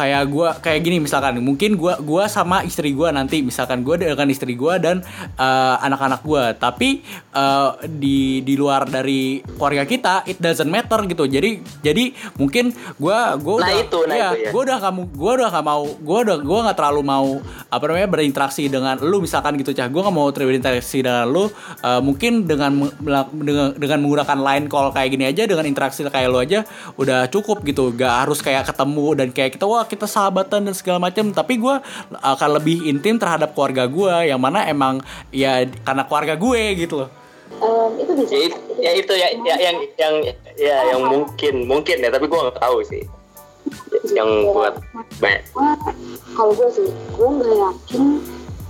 [0.00, 4.24] kayak gua kayak gini misalkan mungkin gua gua sama istri gua nanti misalkan gua dengan
[4.32, 5.04] istri gua dan
[5.36, 6.56] eh, anak-anak gua.
[6.56, 7.04] Tapi
[7.36, 11.28] eh, di di luar dari keluarga kita it doesn't matter gitu.
[11.28, 14.50] Jadi jadi mungkin gua gua Nah, udah itu, nah iya, itu ya.
[14.56, 17.28] gua udah kamu gua udah gak mau gua udah gua nggak terlalu mau
[17.68, 19.90] apa namanya berinteraksi dengan lu misalkan gitu cah.
[19.92, 21.44] Gua nggak mau berinteraksi dengan lu
[21.84, 22.88] eh, mungkin dengan
[23.36, 26.64] dengan dengan menggunakan line call kayak gini aja dengan interaksi kayak lu aja
[26.96, 27.92] udah cukup gitu.
[27.92, 31.82] Gak harus kayak ketemu dan kayak kita wah kita sahabatan dan segala macam tapi gua
[32.22, 35.02] akan lebih intim terhadap keluarga gua yang mana emang
[35.34, 37.10] ya karena keluarga gue gitu loh.
[37.60, 38.34] Em, itu bisa.
[38.38, 40.14] Ya, it- ya itu ya, ya yang yang
[40.54, 43.02] ya yang mungkin mungkin ya tapi gua nggak tahu sih.
[44.14, 44.74] Yang buat
[45.18, 45.42] banyak
[46.32, 48.02] kalau gue sih gue nggak yakin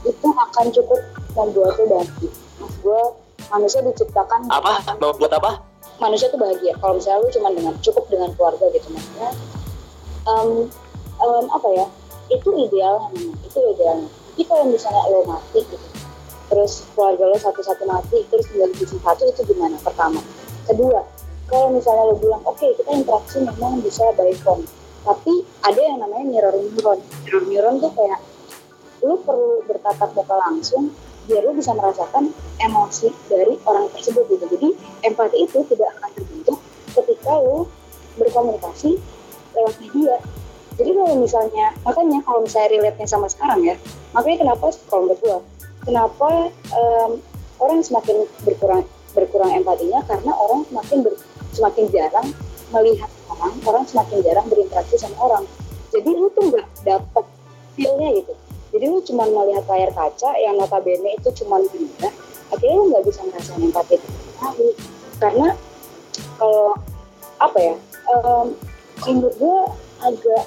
[0.01, 1.01] itu akan cukup
[1.37, 2.31] membuat lo bahagia.
[2.59, 3.01] Mas gue
[3.53, 4.97] manusia diciptakan apa?
[4.99, 5.61] Mau buat apa?
[6.01, 6.73] Manusia tuh bahagia.
[6.81, 9.31] Kalau misalnya lu cuma dengan cukup dengan keluarga gitu maksudnya
[10.27, 10.49] em,
[11.21, 11.87] em, apa ya
[12.31, 13.11] itu ideal
[13.45, 14.09] itu idealnya
[14.41, 15.77] tapi kalau misalnya lo mati gitu
[16.49, 19.77] terus keluarga lo satu-satu mati terus tinggal di satu itu gimana?
[19.85, 20.17] Pertama.
[20.65, 21.05] Kedua
[21.45, 24.65] kalau misalnya lo bilang oke kita interaksi memang bisa by phone
[25.05, 26.99] tapi ada yang namanya mirror neuron.
[27.29, 28.21] Mirror neuron tuh kayak
[29.05, 30.89] lu perlu bertatap muka langsung
[31.29, 32.33] biar lu bisa merasakan
[32.65, 34.45] emosi dari orang tersebut gitu.
[34.57, 34.69] Jadi
[35.05, 36.59] empati itu tidak akan terbentuk
[36.97, 37.69] ketika lu
[38.17, 38.97] berkomunikasi
[39.53, 40.17] lewat media
[40.81, 43.77] jadi kalau misalnya makanya kalau misalnya relate-nya sama sekarang ya
[44.17, 45.39] makanya kenapa kalau menurut gua?
[45.81, 46.29] Kenapa
[46.77, 47.11] em,
[47.61, 50.01] orang semakin berkurang berkurang empatinya?
[50.09, 51.21] Karena orang semakin ber-
[51.53, 52.29] semakin jarang
[52.73, 55.45] melihat orang orang semakin jarang berinteraksi sama orang.
[55.93, 57.25] Jadi lu tuh nggak dapet
[57.77, 58.33] feel-nya gitu.
[58.71, 62.09] Jadi lu cuma melihat layar kaca yang notabene itu cuma benda
[62.51, 64.09] akhirnya lu nggak bisa ngerasain empati itu
[65.23, 65.49] karena
[66.37, 66.75] kalau
[67.39, 68.53] apa ya kalau
[69.07, 69.59] menurut gue
[70.03, 70.45] agak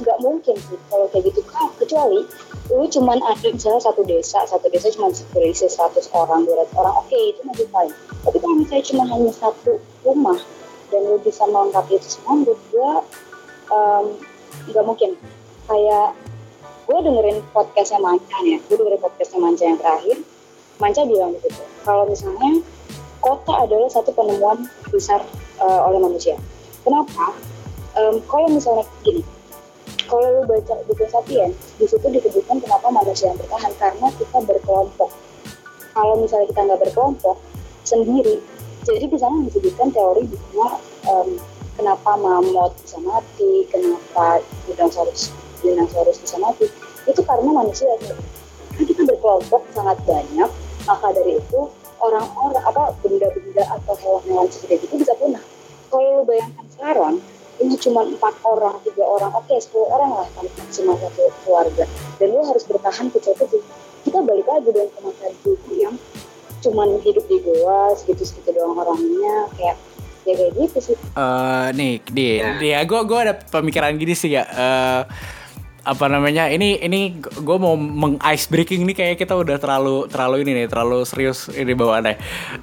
[0.00, 1.40] nggak mungkin sih kalau kayak gitu.
[1.48, 2.24] Kan kecuali
[2.70, 7.18] lu cuman ada misalnya satu desa satu desa cuma berisi 100 orang 200 orang oke
[7.18, 7.92] itu masih fine.
[8.24, 9.72] Tapi kalau misalnya cuma hanya satu
[10.06, 10.38] rumah
[10.90, 12.90] dan lu bisa melengkapi itu semua menurut gue
[14.70, 15.10] nggak mungkin.
[15.66, 16.08] Kayak
[16.86, 18.58] gue dengerin podcastnya Manca ya.
[18.66, 20.16] Gue dengerin podcastnya Manca yang terakhir.
[20.80, 21.48] Manca bilang gitu
[21.84, 22.64] kalau misalnya
[23.20, 25.20] kota adalah satu penemuan besar
[25.60, 26.36] eh, oleh manusia.
[26.80, 27.36] Kenapa?
[27.98, 29.20] Em, kalau misalnya gini
[30.10, 35.10] kalau lu baca buku Sapiens di situ disebutkan kenapa manusia yang bertahan karena kita berkelompok.
[35.94, 37.36] Kalau misalnya kita nggak berkelompok
[37.86, 38.42] sendiri
[38.84, 41.38] jadi di sana disebutkan teori bahwa em,
[41.76, 46.66] kenapa mamut bisa mati kenapa dinosaurus dinosaurus bisa mati
[47.06, 47.86] itu karena manusia.
[48.00, 50.50] Karena kita berkelompok sangat banyak
[50.88, 51.60] maka dari itu
[52.00, 55.44] orang-orang apa benda-benda atau hewan-hewan seperti itu bisa punah.
[55.92, 57.14] Kalau lu bayangkan sekarang
[57.60, 59.30] ini cuma empat orang tiga orang.
[59.36, 61.84] Oke sepuluh orang lah paling maksimal satu keluarga.
[62.16, 63.60] Dan lu harus bertahan kecil-kecil
[64.00, 65.94] kita balik lagi dengan ke masa dulu yang
[66.60, 69.48] cuman hidup di goa segitu-segitu doang orangnya.
[69.56, 69.76] Kayak
[70.28, 70.96] ya kayak gitu sih.
[70.96, 72.56] Eh nih, di, Ya.
[72.56, 74.44] dia gue gue ada pemikiran gini sih ya.
[74.48, 75.02] Eh
[75.80, 80.44] apa namanya ini ini gue mau meng ice breaking nih kayak kita udah terlalu terlalu
[80.44, 82.14] ini nih terlalu serius ini bawaannya.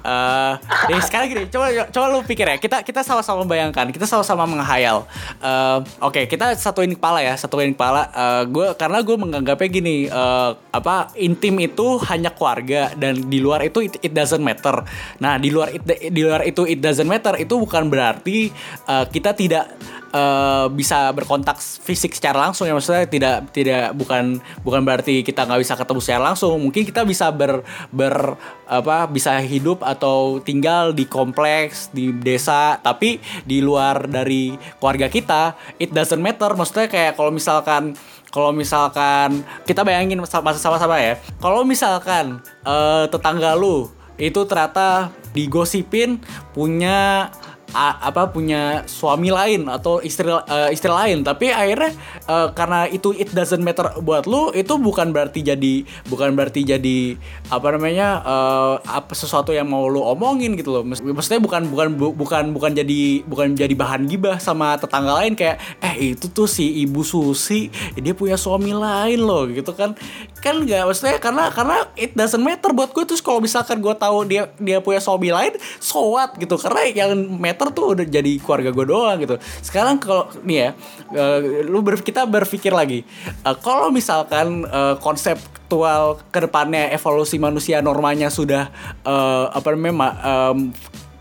[0.06, 0.52] Eh
[0.90, 5.08] nih sekarang gini coba coba lu pikir ya kita kita sama-sama membayangkan kita sama-sama menghayal.
[5.42, 8.06] Eh Oke kita satuin kepala ya satuin kepala.
[8.14, 13.66] Eh gue karena gue menganggapnya gini eh apa intim itu hanya keluarga dan di luar
[13.66, 14.86] itu it, it doesn't matter.
[15.18, 18.54] Nah di luar it, di luar itu it doesn't matter itu bukan berarti
[18.86, 19.74] eh, kita tidak
[20.14, 25.60] eh, bisa berkontak fisik secara langsung ya maksudnya tidak tidak bukan bukan berarti kita nggak
[25.64, 26.56] bisa ketemu secara langsung.
[26.60, 28.36] Mungkin kita bisa ber ber
[28.68, 32.78] apa bisa hidup atau tinggal di kompleks di desa.
[32.78, 36.52] Tapi di luar dari keluarga kita it doesn't matter.
[36.54, 37.96] Maksudnya kayak kalau misalkan
[38.28, 41.16] kalau misalkan kita bayangin sama- sama-sama ya.
[41.40, 46.18] Kalau misalkan eh, tetangga lu itu ternyata digosipin
[46.50, 47.30] punya
[47.70, 51.20] a- apa punya suami lain atau istri eh, istri lain.
[51.20, 51.92] Tapi akhirnya
[52.24, 57.16] eh, karena itu it doesn't matter buat lu itu bukan berarti jadi bukan berarti jadi
[57.48, 60.82] apa namanya eh, apa sesuatu yang mau lu omongin gitu loh.
[60.84, 65.34] Maksud- maksudnya bukan bukan bu- bukan bukan jadi bukan jadi bahan gibah sama tetangga lain
[65.34, 69.92] kayak eh itu tuh si ibu Susi dia punya suami lain loh gitu kan
[70.38, 74.22] kan nggak maksudnya karena karena it doesn't matter buat gue terus kalau misalkan gue tahu
[74.26, 76.54] dia dia punya suami lain so what gitu.
[76.54, 79.36] Karena yang matter tuh udah jadi keluarga gue doang gitu.
[79.60, 80.68] Sekarang kalau nih ya
[81.14, 83.02] eh, lu ber, kita berpikir lagi.
[83.44, 88.70] Eh, kalau misalkan eh, konseptual ke depannya evolusi manusia normanya sudah
[89.04, 90.58] eh, apa namanya ma- em,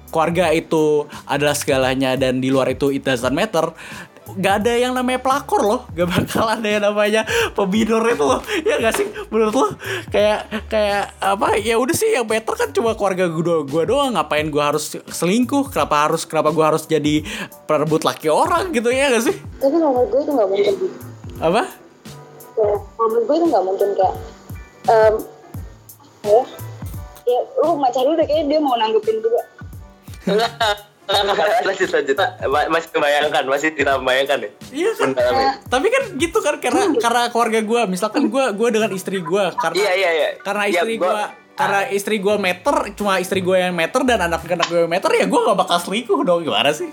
[0.08, 3.76] keluarga itu adalah segalanya dan di luar itu it doesn't matter
[4.36, 5.82] nggak ada yang namanya pelakor loh.
[5.96, 7.24] Gak bakal ada yang namanya
[7.56, 8.42] pembinor itu loh.
[8.68, 9.08] Ya gak sih?
[9.32, 9.68] Menurut lo
[10.12, 11.56] kayak kayak apa?
[11.62, 14.12] Ya udah sih yang better kan cuma keluarga gue gua doang.
[14.18, 15.72] Ngapain gue harus selingkuh?
[15.72, 17.24] Kenapa harus kenapa gue harus jadi
[17.64, 18.92] perebut laki orang gitu?
[18.92, 19.36] Ya gak sih?
[19.64, 20.74] Tapi kalau menurut gue itu nggak mungkin.
[21.40, 21.64] Apa?
[22.58, 24.16] Kalau menurut gue itu nggak mungkin kayak
[24.88, 25.20] apa
[26.28, 26.44] ya?
[27.28, 29.42] Ya lu macam lu udah kayaknya dia mau nanggepin juga.
[31.08, 32.16] lanjut lanjut
[32.46, 35.08] Ma- masih membayangkan masih tidak membayangkan ya Iya kan.
[35.10, 35.44] Mendalami.
[35.66, 39.76] Tapi kan gitu kan karena karena keluarga gue, misalkan gue gue dengan istri gue karena
[39.78, 41.24] iya iya iya karena Ya, istri gua- gue
[41.56, 45.26] karena istri gue meter cuma istri gue yang meter dan anak-anak gue yang meter ya
[45.26, 46.92] gue gak bakal selingkuh dong gimana sih?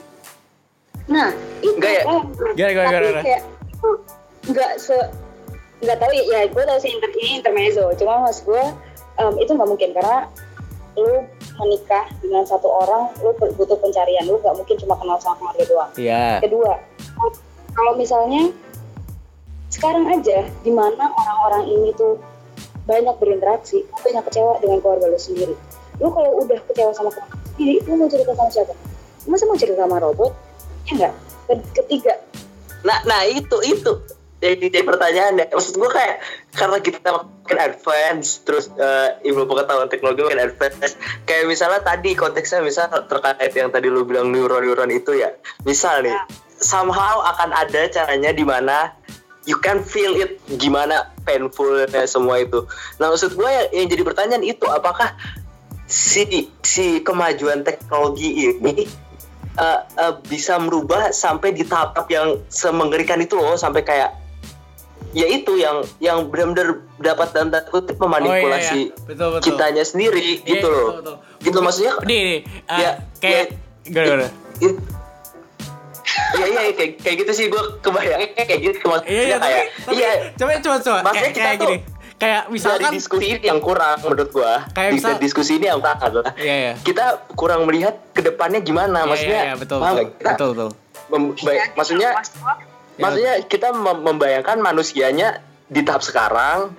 [1.05, 1.29] Nah,
[1.61, 2.03] itu Enggak ya?
[2.03, 3.21] gimana, Tapi gimana?
[3.21, 3.89] kayak itu
[4.45, 4.97] enggak se
[5.83, 7.85] enggak tahu ya, ya gue tahu sih inter, ini intermezzo.
[7.95, 8.63] Cuma mas gue
[9.15, 10.17] em, itu nggak mungkin karena
[10.95, 11.27] lu
[11.59, 15.91] menikah dengan satu orang, lu butuh pencarian, lu nggak mungkin cuma kenal sama keluarga doang.
[15.99, 16.39] Iya.
[16.43, 16.73] Kedua,
[17.75, 18.51] kalau misalnya
[19.71, 22.19] sekarang aja di mana orang-orang ini tuh
[22.87, 25.55] banyak berinteraksi, lu banyak kecewa dengan keluarga lu sendiri.
[25.99, 28.75] Lu kalau udah kecewa sama keluarga lu sendiri, lu mau cerita sama siapa?
[29.25, 30.33] Masa mau cerita sama robot?
[30.87, 31.15] Ya enggak.
[31.45, 32.15] Ke- Ketiga,
[32.85, 33.93] Nah, nah itu itu
[34.45, 35.47] jadi, jadi pertanyaan ya.
[35.49, 36.21] Maksud gue kayak
[36.53, 41.01] karena kita makin advance, terus eh, ilmu pengetahuan teknologi makin advance.
[41.25, 45.33] Kayak misalnya tadi konteksnya misal terkait yang tadi lu bilang neuron-neuron itu ya.
[45.65, 46.13] Misal nih,
[46.61, 48.93] somehow akan ada caranya di mana
[49.49, 52.69] you can feel it gimana painfulnya semua itu.
[53.01, 55.17] Nah maksud gue yang, yang jadi pertanyaan itu apakah
[55.89, 58.89] si si kemajuan teknologi ini
[59.61, 64.24] uh, uh, bisa merubah sampai di tahap yang semengerikan itu loh sampai kayak
[65.15, 69.07] ya itu yang yang benar-benar dapat tanda kutip memanipulasi Oh, iya, iya.
[69.07, 69.45] Betul, betul.
[69.49, 71.17] kitanya sendiri Iya, gitu iya, loh betul, betul.
[71.41, 73.45] gitu maksudnya Nih, nih uh, Ya, kayak ya.
[73.85, 74.27] gimana, gimana?
[74.61, 74.83] it-
[76.35, 79.95] Iya iya kayak kayak gitu sih gue kebayangnya kayak gitu maksudnya Iya, iya, kayak tapi
[79.97, 81.79] iya coba coba coba Maksudnya kayak, kita kayak tuh gini.
[82.15, 85.81] Kayak dari misalkan diskusi ini yang kurang menurut gua Kayak di misal- diskusi ini yang
[85.81, 86.73] kurang adalah Iya, iya.
[86.81, 90.07] kita kurang melihat ke depannya gimana Iya, maksudnya iya, iya, betul, betul?
[90.13, 90.71] Kita betul, betul.
[91.09, 92.55] mem- bay- maksudnya Ya.
[92.99, 96.75] Maksudnya kita mem- membayangkan manusianya di tahap sekarang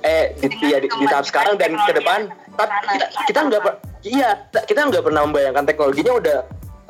[0.00, 4.48] eh di, ya, di, di tahap sekarang dan ke depan kita, kita nggak per- iya
[4.64, 6.38] kita nggak pernah membayangkan teknologinya udah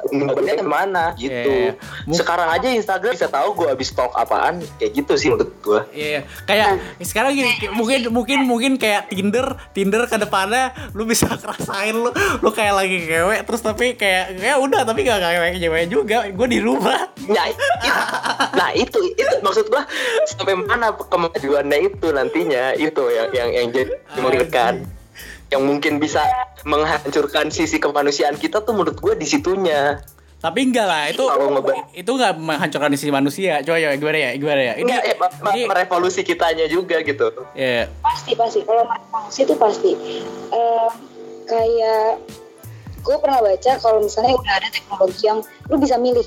[0.08, 1.04] Benernya ke mana?
[1.14, 1.32] Gitu.
[1.32, 2.14] Iya, iya.
[2.16, 4.64] Sekarang aja Instagram bisa tahu gue habis stalk apaan.
[4.80, 6.20] Kayak gitu sih menurut gue Iya, iya.
[6.48, 6.70] kayak
[7.04, 12.10] sekarang gini, mungkin mungkin mungkin kayak Tinder, Tinder ke depannya lu bisa ngerasain lu
[12.40, 16.48] lu kayak lagi cewek terus tapi kayak kayak udah tapi gak kayak cewek juga, gue
[16.48, 17.10] di rumah.
[17.30, 17.64] Nah, itu,
[18.56, 19.84] nah itu itu maksud gua
[20.26, 22.74] sampai mana kemajuannya itu nantinya.
[22.74, 24.84] Itu yang yang yang jadi mengerikan
[25.50, 26.22] yang mungkin bisa
[26.62, 29.98] menghancurkan sisi kemanusiaan kita tuh menurut gua di situnya
[30.40, 31.20] Tapi enggak lah, itu
[31.92, 33.60] itu enggak menghancurkan isi manusia.
[33.60, 34.30] Coba ya gimana ya?
[34.32, 34.74] Gimana ya?
[34.80, 35.16] Ini Enggak, eh,
[35.52, 39.92] ini merevolusi kitanya juga gitu ya, pasti pasti kalau revolusi itu pasti
[40.48, 40.92] Em,
[41.44, 42.24] kayak
[43.00, 46.24] gue pernah baca kalau misalnya udah ada teknologi yang lu bisa milih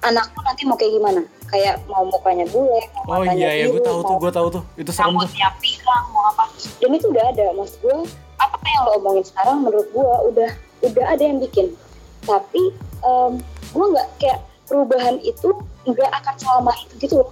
[0.00, 1.20] anak lu nanti mau kayak gimana
[1.52, 4.62] kayak mau mukanya bule mau Oh iya ya, gue tahu tuh, gue tahu tuh.
[4.80, 5.28] Itu serem tuh.
[5.28, 6.48] rambutnya pirang mau apa
[6.80, 7.96] dan itu udah ada mas gue
[8.40, 10.50] apa yang lo omongin sekarang menurut gue udah
[10.88, 11.76] udah ada yang bikin.
[12.24, 12.72] Tapi
[13.04, 13.32] em,
[13.72, 15.52] gue nggak kayak perubahan itu
[15.84, 17.30] nggak akan selama itu gitu loh.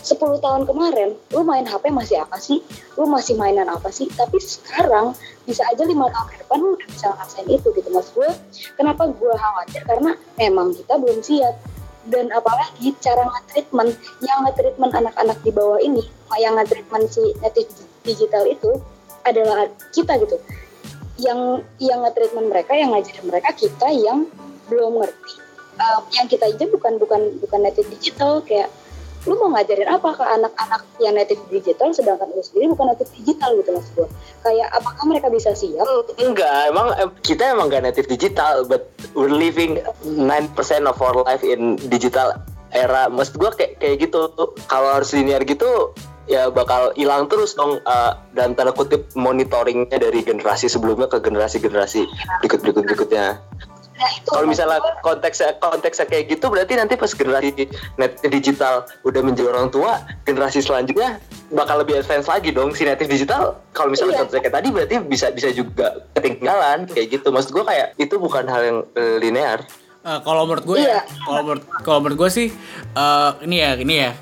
[0.00, 2.64] 10 tahun kemarin lu main HP masih apa sih?
[2.96, 4.08] Lu masih mainan apa sih?
[4.08, 5.12] Tapi sekarang
[5.44, 7.88] bisa aja lima tahun ke depan lu udah bisa ngerasain itu gitu.
[7.92, 8.30] Mas gue
[8.80, 9.82] kenapa gue khawatir?
[9.84, 11.54] Karena memang kita belum siap.
[12.08, 13.92] Dan apalagi cara nge-treatment
[14.24, 16.00] yang nge-treatment anak-anak di bawah ini
[16.40, 17.68] yang nge-treatment si native
[18.00, 18.80] digital itu
[19.26, 20.36] adalah kita gitu.
[21.20, 24.24] Yang yang nge-treatment mereka yang ngajarin mereka kita yang
[24.72, 25.34] belum ngerti.
[25.80, 28.68] Uh, yang kita aja bukan bukan bukan native digital kayak
[29.28, 33.52] lu mau ngajarin apa ke anak-anak yang native digital sedangkan lu sendiri bukan native digital
[33.52, 34.08] gitu mas gue
[34.40, 35.84] kayak apakah mereka bisa siap?
[36.16, 36.88] Enggak emang
[37.20, 40.56] kita emang gak native digital but we're living 9%
[40.88, 42.32] of our life in digital
[42.72, 43.12] era.
[43.12, 44.32] Maksud gua kayak kayak gitu
[44.70, 45.92] kalau harus linear gitu
[46.30, 52.06] ya bakal hilang terus dong eh, dalam tanda kutip monitoringnya dari generasi sebelumnya ke generasi-generasi
[52.40, 53.42] berikut berikut berikutnya
[54.00, 57.68] nah itu kalau mas misalnya konteksnya konteksnya kayak gitu berarti nanti pas generasi
[58.00, 63.10] net digital udah menjadi orang tua generasi selanjutnya bakal lebih advance lagi dong si native
[63.10, 63.58] digital.
[63.74, 64.20] Kalau misalnya Iya.
[64.24, 67.28] contohnya kayak tadi berarti bisa bisa juga ketinggalan kayak gitu.
[67.34, 69.58] Maksud gue kayak itu bukan hal yang eh, linear
[70.00, 71.00] Eh, kalau menurut gue ya, Iya.
[71.28, 72.48] kalau menurut kalau menurut gue sih
[72.96, 74.12] eh, ini ya ini ya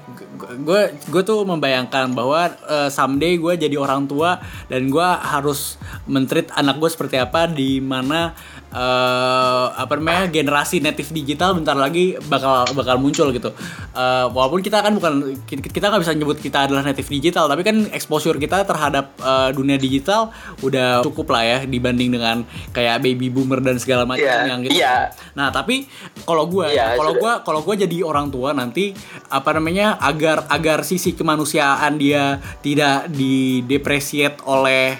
[0.58, 5.78] gue gue tuh membayangkan bahwa eh, someday gue jadi orang tua dan gue harus
[6.10, 8.34] mentreat anak gue seperti apa di mana
[8.68, 13.50] eh, apa namanya generasi native digital bentar lagi bakal bakal muncul gitu.
[13.94, 17.88] Eh, walaupun kita kan bukan kita nggak bisa nyebut kita adalah native digital, tapi kan
[17.92, 20.30] exposure kita terhadap eh, dunia digital
[20.60, 24.76] udah cukup lah ya dibanding dengan kayak baby boomer dan segala macam Iya, yang gitu.
[24.76, 25.10] iya.
[25.32, 25.88] Nah tapi
[26.26, 28.92] kalau gue, Iya, kalau gue, kalau gue jadi orang tua nanti
[29.32, 34.98] apa namanya agar agar sisi kemanusiaan dia tidak didepresiate oleh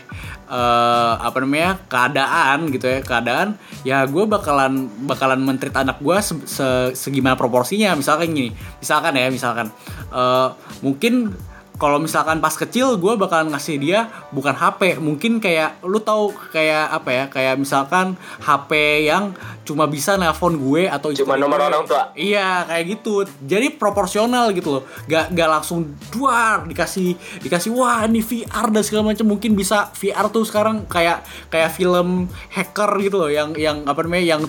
[0.49, 6.35] eh, apa namanya keadaan gitu ya keadaan ya gue bakalan bakalan mentrit anak gue se,
[6.49, 7.93] se- segimana proporsinya.
[7.95, 9.69] Misalkan gini misalkan ya misalkan
[10.11, 10.49] eh,
[10.81, 11.37] mungkin
[11.79, 16.91] kalau misalkan pas kecil gue bakalan ngasih dia bukan HP mungkin kayak lu tahu kayak
[16.91, 18.71] apa ya kayak misalkan HP
[19.07, 19.31] yang
[19.69, 21.69] cuma bisa nelpon gue atau Cuma nomor gue.
[21.69, 22.09] orang tua.
[22.17, 23.15] iya kayak gitu.
[23.45, 24.83] Jadi proporsional gitu loh.
[25.05, 30.27] Gak gak langsung duar dikasih dikasih wah ini VR dan segala macam mungkin bisa VR
[30.29, 34.43] tuh sekarang kayak kayak film hacker gitu loh yang yang apa namanya yang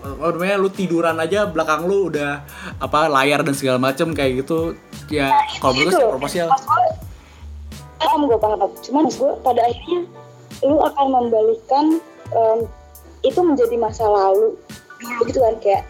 [0.00, 2.40] apa namanya lu tiduran aja belakang lu udah
[2.78, 4.72] apa layar dan segala macam kayak gitu.
[5.08, 5.28] Ya
[5.60, 6.56] kalau menurut gue sih proporsional.
[7.96, 8.68] Paham gue paham.
[8.80, 10.00] Cuman gue pada akhirnya
[10.62, 11.84] lu akan membalikkan
[12.30, 12.58] em,
[13.24, 14.54] itu menjadi masa lalu.
[15.00, 15.82] Dulu gitu kan kayak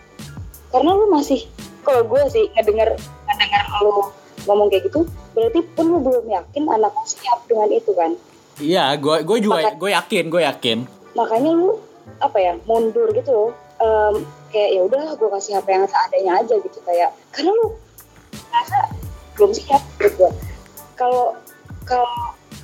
[0.70, 1.46] karena lu masih
[1.86, 4.10] kalau gue sih ngedenger ngedenger lu
[4.48, 8.14] ngomong kayak gitu berarti pun lu belum yakin anak lu siap dengan itu kan?
[8.62, 10.78] Iya gue gue juga gue yakin gue yakin.
[11.18, 11.78] Makanya lu
[12.22, 13.50] apa ya mundur gitu loh.
[13.82, 14.22] Em,
[14.54, 17.74] kayak ya udah gue kasih HP yang seadanya aja gitu kayak karena lu
[18.54, 18.78] rasa
[19.34, 20.30] belum siap gitu.
[20.94, 21.34] Kalau
[21.82, 22.10] kalau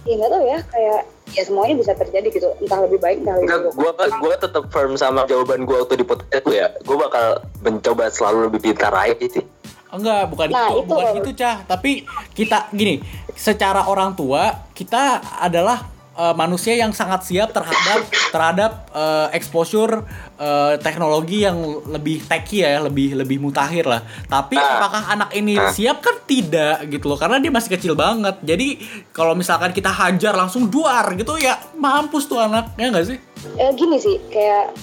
[0.07, 1.01] ya nggak tahu ya kayak
[1.35, 4.65] ya semuanya bisa terjadi gitu entah lebih baik entah lebih Enggak, buruk gue gua tetap
[4.71, 6.69] firm sama jawaban gue waktu di podcast gue ya.
[6.83, 7.27] Gue bakal
[7.63, 9.45] mencoba selalu lebih pintar aja sih.
[9.91, 10.87] Enggak, bukan Nah, itu, itu.
[10.87, 11.57] bukan gitu, Cah.
[11.67, 13.03] Tapi kita gini,
[13.35, 20.07] secara orang tua, kita adalah eh, manusia yang sangat siap terhadap terhadap eh, exposure
[20.41, 21.53] eh, teknologi yang
[21.87, 24.01] lebih techy ya, lebih lebih mutakhir lah.
[24.25, 24.81] Tapi Ah.
[24.81, 25.69] apakah anak ini Ah.
[25.69, 28.41] siap kan tidak gitu loh, karena dia masih kecil banget.
[28.41, 28.81] Jadi
[29.11, 33.19] kalau misalkan kita hajar langsung duar gitu ya mampus tuh anak, ya nggak sih?
[33.55, 34.77] eh, gini sih kayak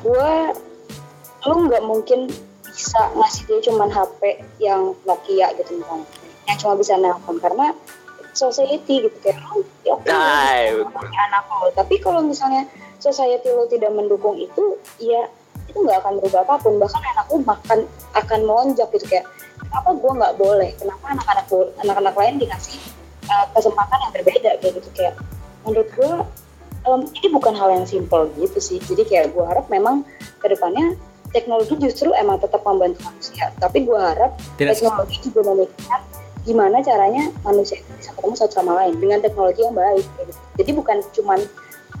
[0.00, 0.30] gue
[1.44, 2.30] lu nggak mungkin
[2.64, 4.20] bisa ngasih dia cuman HP
[4.58, 6.06] yang Nokia gitu misalnya
[6.44, 7.74] yang cuma bisa nelpon karena
[8.32, 12.66] society gitu kayak lu ya oke Nah, lu punya anak lo tapi kalau misalnya
[12.98, 15.28] society lo tidak mendukung itu ya
[15.64, 16.78] itu nggak akan berubah apa pun.
[16.78, 17.78] Bahkan anak lu makan
[18.14, 19.26] akan melonjak gitu kayak
[19.58, 20.70] kenapa gue nggak boleh?
[20.78, 21.46] Kenapa anak-anak
[21.82, 22.78] anak-anak lain dikasih
[23.30, 24.50] uh, kesempatan yang berbeda?
[24.60, 25.14] Kayak gitu kayak
[25.64, 26.12] menurut gue
[26.84, 28.78] em, ini bukan hal yang simpel gitu sih.
[28.78, 30.04] Jadi kayak gue harap memang
[30.38, 30.94] ke depannya
[31.34, 33.50] teknologi justru emang tetap membantu manusia.
[33.58, 36.00] Tapi gue harap Tidak- teknologi juga memikirkan
[36.44, 40.32] gimana caranya manusia itu bisa ketemu satu sama lain dengan teknologi yang baik gitu.
[40.60, 41.40] jadi bukan cuman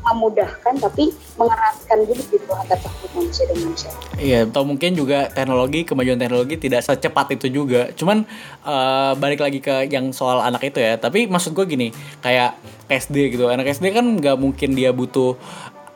[0.04, 3.90] memudahkan tapi mengeratkan gitu gitu antar satu manusia dan manusia
[4.20, 7.90] Iya, atau mungkin juga teknologi kemajuan teknologi tidak secepat itu juga.
[7.96, 8.22] Cuman
[8.62, 10.96] eh, balik lagi ke yang soal anak itu ya.
[11.00, 11.88] Tapi maksud gue gini,
[12.22, 12.54] kayak
[12.86, 13.50] SD gitu.
[13.50, 15.34] Anak SD kan nggak mungkin dia butuh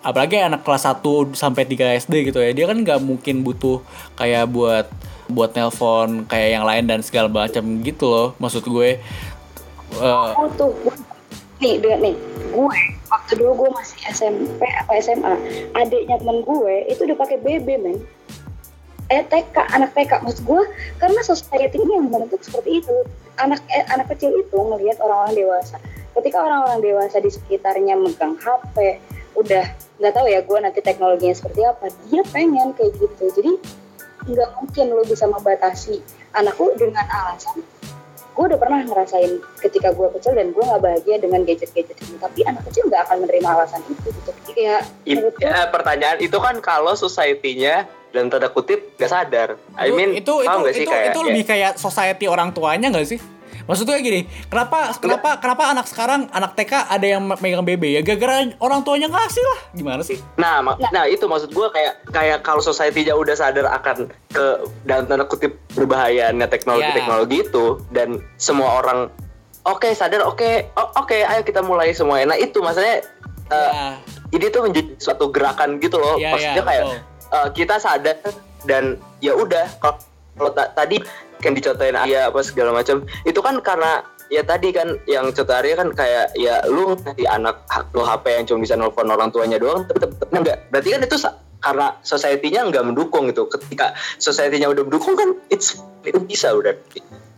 [0.02, 2.50] apalagi anak kelas 1 sampai 3 SD gitu ya.
[2.56, 3.84] Dia kan nggak mungkin butuh
[4.18, 4.86] kayak buat
[5.28, 8.28] buat nelpon kayak yang lain dan segala macam gitu loh.
[8.42, 8.98] Maksud gue
[9.94, 10.74] eh, oh tuh
[11.58, 12.16] nih dengan nih.
[12.54, 12.78] Gue
[13.08, 15.34] waktu dulu gue masih SMP apa SMA
[15.74, 17.98] adiknya temen gue itu udah pakai BB men.
[19.08, 20.62] Eh TK anak TK maksud gue
[21.00, 22.96] karena society ini yang membentuk seperti itu
[23.40, 25.76] anak eh, anak kecil itu ngelihat orang-orang dewasa.
[26.12, 29.00] Ketika orang-orang dewasa di sekitarnya megang HP
[29.38, 29.64] udah
[29.98, 33.24] nggak tahu ya gue nanti teknologinya seperti apa dia pengen kayak gitu.
[33.32, 33.52] Jadi
[34.28, 36.04] nggak mungkin lo bisa membatasi
[36.36, 37.64] anakku dengan alasan
[38.38, 42.46] gue udah pernah ngerasain ketika gue kecil dan gue nggak bahagia dengan gadget-gadget ini tapi
[42.46, 46.38] anak kecil nggak akan menerima alasan itu gitu ya It- menurut gue ya, pertanyaan itu
[46.38, 49.60] kan kalau society-nya dan tanda kutip gak sadar.
[49.76, 52.88] I mean, itu itu itu, gak sih itu, kayak, itu lebih kayak society orang tuanya
[52.88, 53.20] nggak sih?
[53.68, 58.48] Maksudnya gini, kenapa kenapa kenapa anak sekarang anak TK ada yang megang BB ya gara-gara
[58.56, 59.58] orang tuanya ngasih lah.
[59.70, 60.16] Gimana sih?
[60.34, 64.44] Nah, ma- nah itu maksud gue kayak kayak kalau society-nya udah sadar akan ke
[64.82, 69.12] dalam tanda kutip berbahayanya teknologi-teknologi itu dan semua orang
[69.62, 72.32] oke sadar oke o- oke ayo kita mulai semuanya.
[72.32, 73.04] Nah, itu maksudnya
[73.48, 74.00] eh, Ya.
[74.30, 76.16] ini tuh menjadi suatu gerakan gitu loh.
[76.16, 76.98] Iya, Maksudnya iya, kayak betul.
[77.30, 78.16] eh, kita sadar
[78.64, 78.84] dan
[79.18, 79.96] ya udah kalau
[80.34, 81.04] kalau ta- tadi
[81.38, 83.06] kan dicontohin Arya apa segala macam.
[83.24, 87.64] Itu kan karena ya tadi kan yang contoh Arya kan kayak ya lu nanti anak
[87.96, 90.58] lu HP yang cuma bisa nelfon orang tuanya doang tapi tetep enggak.
[90.68, 91.16] Berarti kan itu
[91.58, 93.50] karena society-nya nggak mendukung gitu.
[93.50, 96.74] Ketika society-nya udah mendukung kan it's itu bisa udah.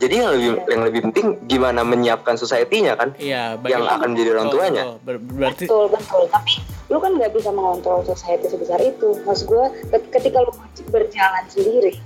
[0.01, 3.13] Jadi yang lebih yang lebih penting gimana menyiapkan society-nya kan?
[3.21, 4.83] Iya, Yang akan menjadi orang tuanya.
[5.05, 6.25] Ber- berarti betul betul.
[6.33, 6.55] Tapi
[6.89, 9.21] lu kan nggak bisa mengontrol society sebesar itu.
[9.29, 9.65] Maksud gue
[10.09, 10.53] ketika lu
[10.89, 12.01] berjalan sendiri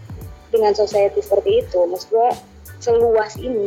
[0.55, 2.29] dengan society seperti itu maksud gue
[2.79, 3.67] seluas ini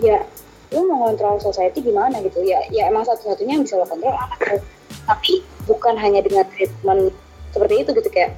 [0.00, 0.24] ya
[0.72, 2.42] lu mau ngontrol society gimana gitu?
[2.42, 4.58] Ya ya emang satu-satunya yang bisa lo kontrol anak lo
[5.06, 7.14] tapi bukan hanya dengan treatment
[7.54, 8.34] seperti itu gitu kayak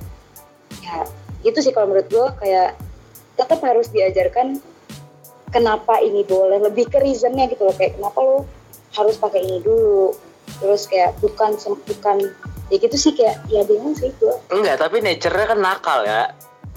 [0.85, 1.09] ya
[1.47, 2.77] gitu sih kalau menurut gue kayak
[3.39, 4.61] tetap harus diajarkan
[5.49, 8.45] kenapa ini boleh lebih ke reasonnya gitu loh kayak kenapa lo
[8.97, 10.13] harus pakai ini dulu?
[10.59, 12.17] Terus kayak bukan bukan
[12.69, 16.33] ya gitu sih kayak ya bingung sih gue Enggak, tapi nature-nya kan nakal ya.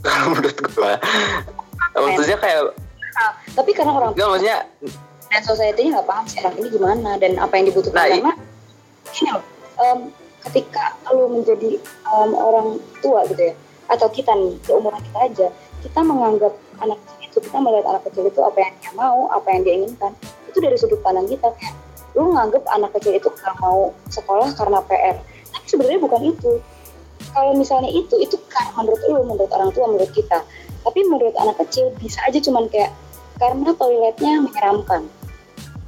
[0.06, 0.96] Kalau menurut gua.
[1.94, 2.74] Maksudnya kayak
[3.12, 4.58] Nah, tapi karena orang enggak maksudnya
[5.32, 9.44] dan society-nya nggak paham anak ini gimana dan apa yang dibutuhkan Nah, karena loh
[9.80, 10.00] em,
[10.50, 11.72] ketika lu menjadi
[12.08, 13.54] em, orang tua gitu ya
[13.92, 15.48] atau kita nih seumuran kita aja
[15.84, 19.48] kita menganggap anak kecil itu kita melihat anak kecil itu apa yang dia mau apa
[19.52, 20.12] yang dia inginkan
[20.48, 21.76] itu dari sudut pandang kita kayak
[22.16, 25.16] lu nganggap anak kecil itu nggak mau sekolah karena PR
[25.52, 26.52] tapi sebenarnya bukan itu
[27.32, 30.44] kalau misalnya itu itu karena menurut lu menurut orang tua menurut kita.
[30.82, 32.90] Tapi menurut anak kecil bisa aja cuman kayak
[33.38, 35.06] karena toiletnya menyeramkan.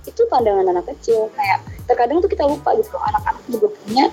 [0.06, 1.34] Itu pandangan anak kecil.
[1.34, 4.06] Kayak terkadang tuh kita lupa gitu anak-anak juga punya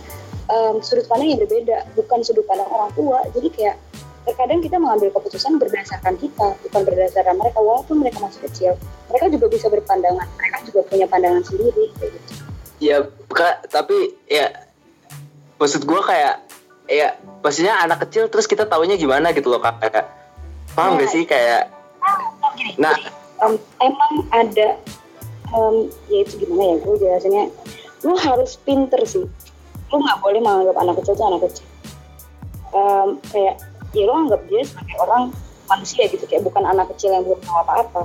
[0.48, 1.84] em, sudut pandang yang berbeda.
[1.96, 3.20] Bukan sudut pandang orang tua.
[3.36, 3.76] Jadi kayak
[4.24, 7.58] terkadang kita mengambil keputusan berdasarkan kita bukan berdasarkan mereka.
[7.60, 8.72] Walaupun mereka masih kecil
[9.10, 10.26] mereka juga bisa berpandangan.
[10.38, 12.18] Mereka juga punya pandangan sendiri gitu.
[12.80, 14.48] Ya Kak, tapi ya
[15.60, 16.49] maksud gua kayak
[16.90, 19.62] ya pastinya anak kecil terus kita taunya gimana gitu loh.
[19.62, 20.10] Kayak,
[20.74, 21.22] paham gak sih?
[21.24, 21.70] Kayak
[22.00, 22.16] Nah,
[22.58, 22.96] gini, Nah.
[23.40, 24.68] em, emang ada
[25.50, 25.74] em,
[26.10, 26.76] ya itu gimana ya?
[26.82, 27.44] Gue jelasinnya
[28.02, 29.24] lu harus pinter sih.
[29.90, 31.66] Lu nggak boleh menganggap anak kecil itu anak kecil.
[32.70, 33.54] Em, kayak
[33.92, 35.22] ya lu anggap dia sebagai orang
[35.68, 36.24] manusia gitu.
[36.26, 38.02] Kayak bukan anak kecil yang belum tahu apa-apa.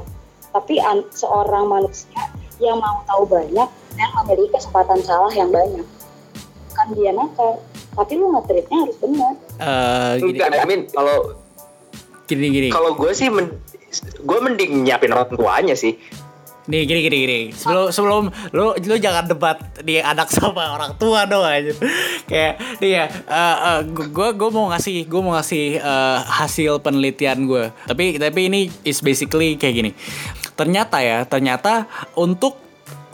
[0.52, 2.22] Tapi an- seorang manusia
[2.60, 5.84] yang mau tahu banyak dan memiliki kesempatan salah yang banyak.
[6.76, 7.60] Kan dia nakal
[7.96, 11.18] tapi lu nge-treatnya harus benar eh, gini, enggak I mean kalau
[12.28, 12.70] gini gini.
[12.70, 13.56] kalau gue sih men,
[14.22, 15.96] gue mending nyiapin orang tuanya sih
[16.66, 17.40] Nih gini gini gini.
[17.54, 21.70] Sebelum sebelum lu lu jangan debat di anak sama orang tua dong aja.
[22.26, 27.70] Kayak nih ya, eh, gue gue mau ngasih gue mau ngasih eh, hasil penelitian gue.
[27.86, 29.92] Tapi tapi ini is basically kayak gini.
[30.58, 31.86] Ternyata ya, ternyata
[32.18, 32.65] untuk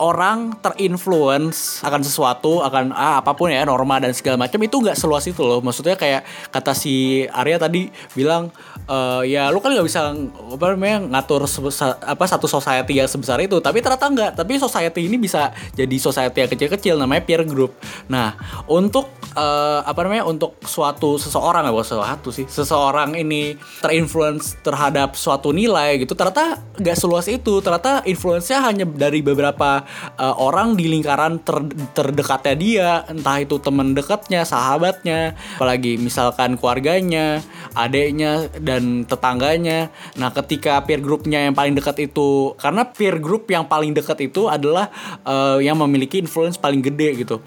[0.01, 4.97] orang terinfluence akan sesuatu akan ah, apa pun ya norma dan segala macam itu nggak
[4.97, 5.61] seluas itu loh.
[5.61, 8.49] Maksudnya kayak kata si Arya tadi bilang
[8.89, 10.09] eh, ya lu kan nggak bisa
[10.57, 13.61] apa namanya ngatur sebesar, apa satu society yang sebesar itu.
[13.61, 14.31] Tapi ternyata nggak.
[14.41, 17.77] Tapi society ini bisa jadi society yang kecil-kecil namanya peer group.
[18.09, 18.33] Nah
[18.65, 19.05] untuk
[19.37, 23.53] eh, apa namanya untuk suatu seseorang bukan sesuatu sih seseorang ini
[23.85, 27.61] terinfluence terhadap suatu nilai gitu ternyata nggak seluas itu.
[27.61, 29.85] Ternyata influence-nya hanya dari beberapa
[30.19, 37.39] eh, orang di lingkaran ter- terdekatnya dia entah itu teman dekatnya sahabatnya apalagi misalkan keluarganya
[37.75, 39.89] adiknya dan tetangganya.
[40.19, 44.51] Nah ketika peer groupnya yang paling dekat itu karena peer group yang paling dekat itu
[44.51, 44.91] adalah
[45.23, 47.39] eh, yang memiliki influence paling gede gitu.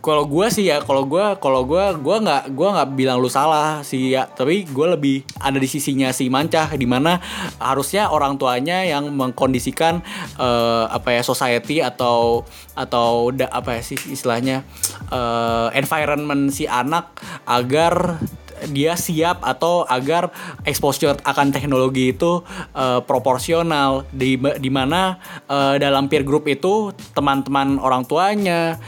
[0.00, 3.82] Kalau gue sih ya kalau gue kalau gue gue nggak gue nggak bilang lu salah
[3.82, 7.18] sih ya tapi gue lebih ada di sisinya si mancah di mana
[7.58, 10.00] harusnya orang tuanya yang mengkondisikan
[10.38, 12.46] eh, apa ya society atau
[12.78, 14.62] atau da- apa ya sih istilahnya
[15.10, 18.22] eh, environment si anak agar
[18.64, 20.32] dia siap atau agar
[20.64, 22.40] exposure akan teknologi itu
[22.72, 24.08] eh, proporsional.
[24.08, 28.78] Di di mana eh, dalam peer group itu teman-teman orang tuanya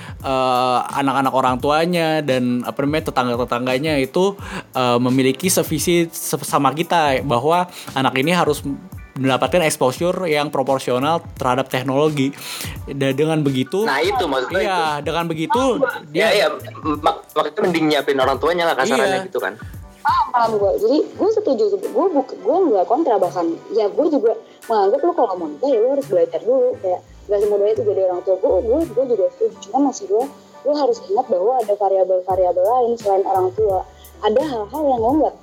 [0.89, 4.35] anak-anak orang tuanya dan apa namanya tetangga-tetangganya itu
[4.73, 6.09] eh, memiliki sevisi
[6.45, 8.65] sama kita bahwa anak ini harus
[9.19, 12.31] mendapatkan exposure yang proporsional terhadap teknologi.
[12.87, 16.17] Dan dengan begitu nah itu maksudnya iya dengan begitu itu.
[16.17, 16.47] ya ya
[17.03, 19.29] mak makanya mending nyiapin orang tuanya lah kasarannya Iya.
[19.29, 19.59] gitu kan.
[19.99, 23.47] Paham paham gue jadi gue setuju gue buka gue nggak kontra bahkan.
[23.75, 24.39] Ya gue juga
[24.71, 26.73] menganggap lu kalau mau nikah ya lu harus belajar dulu.
[26.81, 29.57] Kayak gak semudah itu jadi orang tua gue gue gue juga setuju.
[29.69, 30.25] Cuma masih gue
[30.65, 33.85] lu harus ingat bahwa ada variabel-variabel lain selain orang tua.
[34.25, 35.35] Ada hal-hal yang lo nggak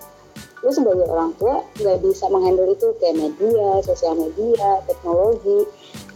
[0.65, 5.69] lu sebagai orang tua nggak bisa menghandle itu kayak media sosial media teknologi.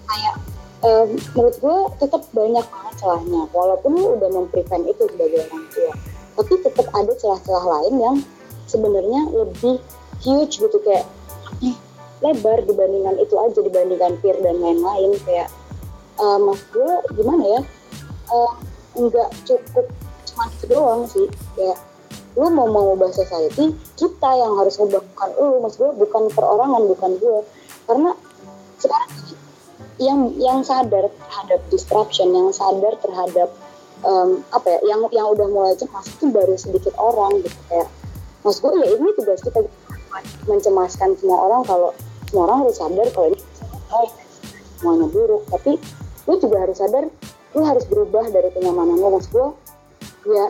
[0.10, 0.36] Kayak
[0.82, 3.46] em, menurut gue tetap banyak banget celahnya.
[3.54, 5.94] Walaupun lu udah memprevent itu sebagai orang tua.
[6.42, 8.16] Tapi tetap ada celah-celah lain yang
[8.66, 9.78] sebenarnya lebih
[10.26, 10.78] huge gitu.
[10.82, 11.06] Kayak
[12.26, 15.14] lebar dibandingkan itu aja dibandingkan peer dan lain-lain.
[15.30, 15.54] Kayak
[16.18, 17.62] eh, mas gue gimana ya?
[18.34, 18.54] Eh,
[18.98, 19.86] nggak cukup
[20.26, 21.30] cuma itu doang sih.
[21.54, 21.78] Kayak
[22.38, 27.12] lu mau mengubah society kita yang harus ngubah bukan lu mas gue bukan perorangan bukan
[27.18, 27.40] gue
[27.90, 28.12] karena
[28.80, 29.12] sekarang
[30.00, 33.52] yang yang sadar terhadap disruption yang sadar terhadap
[34.04, 37.60] em, apa ya yang yang udah mulai cemas itu baru sedikit orang gitu.
[37.68, 37.90] Kayak
[38.48, 39.60] maksud gue ya ini tugas kita
[40.48, 41.90] mencemaskan semua orang kalau
[42.32, 43.40] semua orang harus sadar kalau ini
[43.92, 44.12] baik
[44.80, 45.44] semuanya buruk.
[45.52, 45.72] Tapi
[46.28, 47.04] lu juga harus sadar
[47.58, 49.48] lu harus berubah dari kenyamanan lu maksud gue
[50.32, 50.46] ya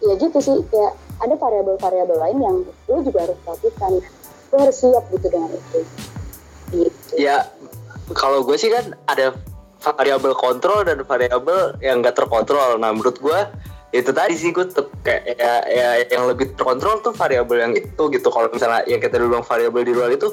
[0.00, 2.56] ya gitu sih kayak ada variabel-variabel lain yang
[2.90, 3.92] lu juga harus lakukan
[4.48, 5.78] lu harus siap gitu dengan itu
[6.72, 7.48] gitu Ya
[8.16, 9.36] kalau gue sih kan ada
[9.80, 12.76] variabel kontrol dan variabel yang gak terkontrol.
[12.80, 13.40] Nah menurut gue
[13.88, 18.02] itu tadi sih gue tetep kayak ya, ya yang lebih terkontrol tuh variabel yang itu
[18.12, 18.28] gitu.
[18.28, 20.28] Kalau misalnya yang kita dulu bilang variabel di luar itu,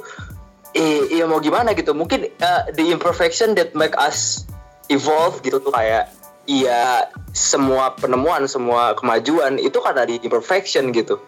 [0.75, 1.95] eh, iya mau gimana gitu.
[1.95, 4.43] Mungkin uh, the imperfection that make us
[4.91, 6.11] evolve gitu tuh kayak
[6.45, 11.19] iya semua penemuan, semua kemajuan itu karena di imperfection gitu.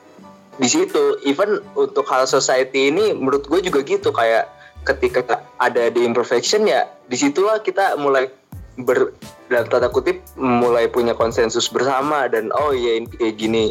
[0.57, 4.09] Di situ, even untuk hal society ini menurut gue juga gitu.
[4.09, 4.49] Kayak
[4.87, 8.31] ketika ada di imperfection ya di situlah kita mulai
[8.79, 9.11] ber
[9.51, 13.65] dalam tanda kutip mulai punya konsensus bersama dan oh ya ini kayak gini.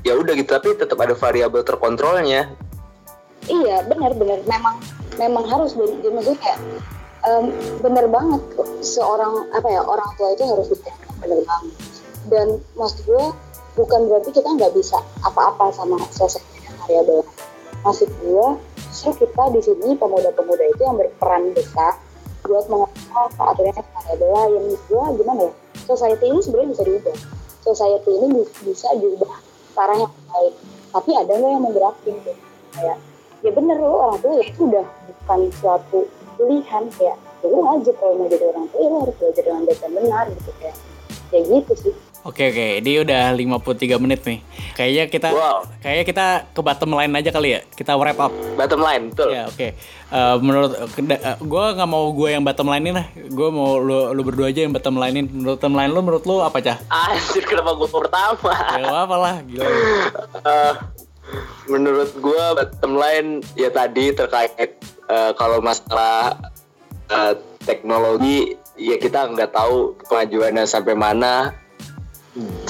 [0.00, 2.48] Ya udah gitu tapi tetap ada variabel terkontrolnya.
[3.48, 4.40] Iya benar-benar.
[4.48, 4.80] Memang
[5.20, 6.54] memang harus jadi maksudnya
[7.26, 7.44] em,
[7.84, 8.42] bener banget
[8.80, 11.74] seorang apa ya orang tua itu harus ditekan bener banget.
[12.28, 12.46] Dan
[12.76, 13.24] maksud gue
[13.76, 16.42] bukan berarti kita nggak bisa apa-apa sama sosok
[16.84, 17.24] variabel
[17.80, 18.46] maksud gue
[18.92, 21.96] justru kita di sini pemuda-pemuda itu yang berperan besar
[22.44, 25.52] buat mengontrol keadaan variabel lain gue gimana ya
[25.90, 27.16] society ini sebenarnya bisa diubah.
[27.60, 29.34] Society ini bi- bisa diubah
[29.74, 30.54] ke arah yang baik.
[30.90, 32.32] Tapi ada nggak yang menggerakin gitu
[32.70, 32.98] kayak
[33.40, 36.00] ya bener lo orang tua ya itu udah bukan suatu
[36.40, 39.62] pilihan kayak ya lu wajib kalau mau jadi orang tua ya lu harus belajar dengan
[39.62, 40.76] baik dan benar gitu kayak
[41.28, 44.44] kayak gitu sih Oke oke, ini udah 53 menit nih.
[44.76, 45.64] Kayaknya kita Wow.
[45.80, 47.64] kayaknya kita ke bottom line aja kali ya.
[47.64, 48.28] Kita wrap up.
[48.60, 49.72] bottom line betul Ya oke.
[50.12, 50.76] Eh, menurut
[51.40, 53.08] gue nggak mau gue yang bottom line lah.
[53.24, 56.44] Gue mau lu, lu berdua aja yang bottom line Menurut bottom line lu menurut lu
[56.44, 56.76] apa cah?
[56.92, 59.34] anjir kenapa gue pertama Ya nggak apa lah.
[59.40, 59.64] Gila.
[60.44, 60.74] Eh,
[61.66, 64.76] menurut gue bottom line ya tadi terkait
[65.10, 66.38] eh, kalau masalah
[67.10, 67.34] eh,
[67.66, 71.52] teknologi ya kita nggak tahu kemajuannya sampai mana.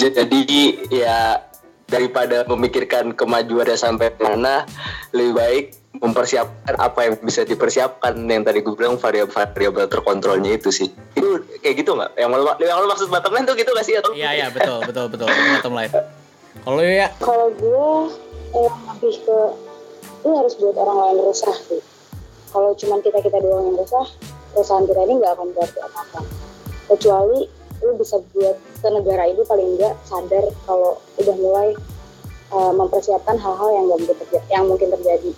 [0.01, 1.45] Jadi ya
[1.85, 4.65] daripada memikirkan kemajuannya sampai mana
[5.13, 5.65] lebih baik
[6.01, 8.17] mempersiapkan apa yang bisa dipersiapkan.
[8.25, 10.89] Yang tadi gue bilang variabel-variabel terkontrolnya itu sih.
[11.13, 12.17] Itu kayak gitu nggak?
[12.17, 14.17] Yang lo yang lo maksud bottom line tuh gitu gak sih atau?
[14.17, 15.29] Iya iya betul betul betul.
[15.29, 15.93] Bottom line.
[16.65, 17.09] Kalau ya?
[17.21, 17.91] Kalau gue
[18.57, 19.39] eh, lebih ke
[20.21, 21.81] lu harus buat orang lain resah sih
[22.51, 24.07] kalau cuman kita kita doang yang resah
[24.51, 26.21] perusahaan kita ini nggak akan berarti apa-apa.
[26.91, 27.41] Kecuali
[27.81, 31.69] lu bisa buat ke negara ini paling enggak sadar kalau udah mulai
[32.53, 35.31] eh, mempersiapkan hal-hal yang nggak mungkin terjadi yang mungkin terjadi.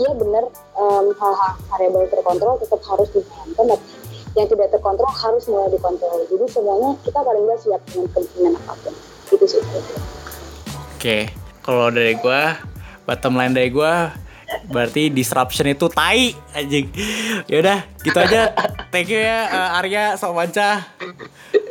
[0.00, 0.44] Iya benar
[0.80, 3.84] em, hal-hal variabel terkontrol tetap harus dijalankan tapi
[4.32, 6.24] yang tidak terkontrol harus mulai dikontrol.
[6.32, 8.94] Jadi semuanya kita paling nggak siap dengan kemungkinan apa pun.
[9.28, 9.60] Itu sih.
[10.96, 11.28] Oke,
[11.60, 12.56] kalau dari gua
[13.04, 14.16] bottom line dari gua
[14.66, 16.88] berarti disruption itu tai anjing.
[17.46, 18.52] Yaudah, gitu aja.
[18.88, 20.82] Thank you ya eh, Arya Somanca.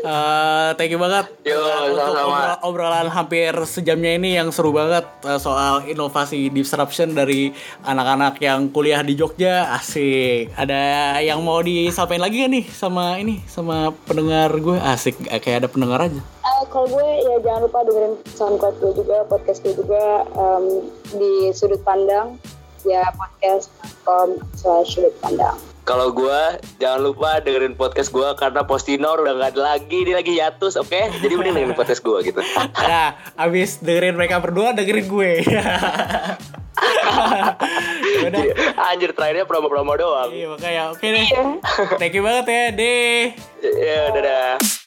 [0.01, 2.25] Eh, thank you banget Yo, eh, untuk sama-sama.
[2.25, 7.53] obrol- obrolan hampir sejamnya ini yang seru banget eh, soal inovasi disruption dari
[7.85, 9.69] anak-anak yang kuliah di Jogja.
[9.71, 10.57] Asik.
[10.57, 10.81] Ada
[11.21, 14.81] yang mau disampaikan lagi gak nih sama ini sama pendengar gue?
[14.81, 16.17] Asik, kayak ada pendengar aja.
[16.17, 20.65] Eh, kalau gue ya jangan lupa dengerin SoundCloud gue juga, podcast gue juga em,
[21.13, 22.41] di sudut pandang
[22.85, 25.57] ya podcast.com slash sudut pandang.
[25.81, 30.37] Kalau gua jangan lupa dengerin podcast gua karena Postinor udah nggak ada lagi, dia lagi
[30.37, 30.93] hiatus, oke?
[30.93, 32.41] Jadi mending dengerin podcast gua gitu.
[32.91, 35.31] Nah, abis dengerin mereka berdua, dengerin gue.
[38.21, 38.43] Udah.
[38.93, 40.29] Anjir terakhirnya promo-promo doang.
[40.29, 41.27] Iya, makanya oke deh.
[41.97, 43.19] Thank you banget ya, deh.
[43.61, 44.80] Ya, dadah.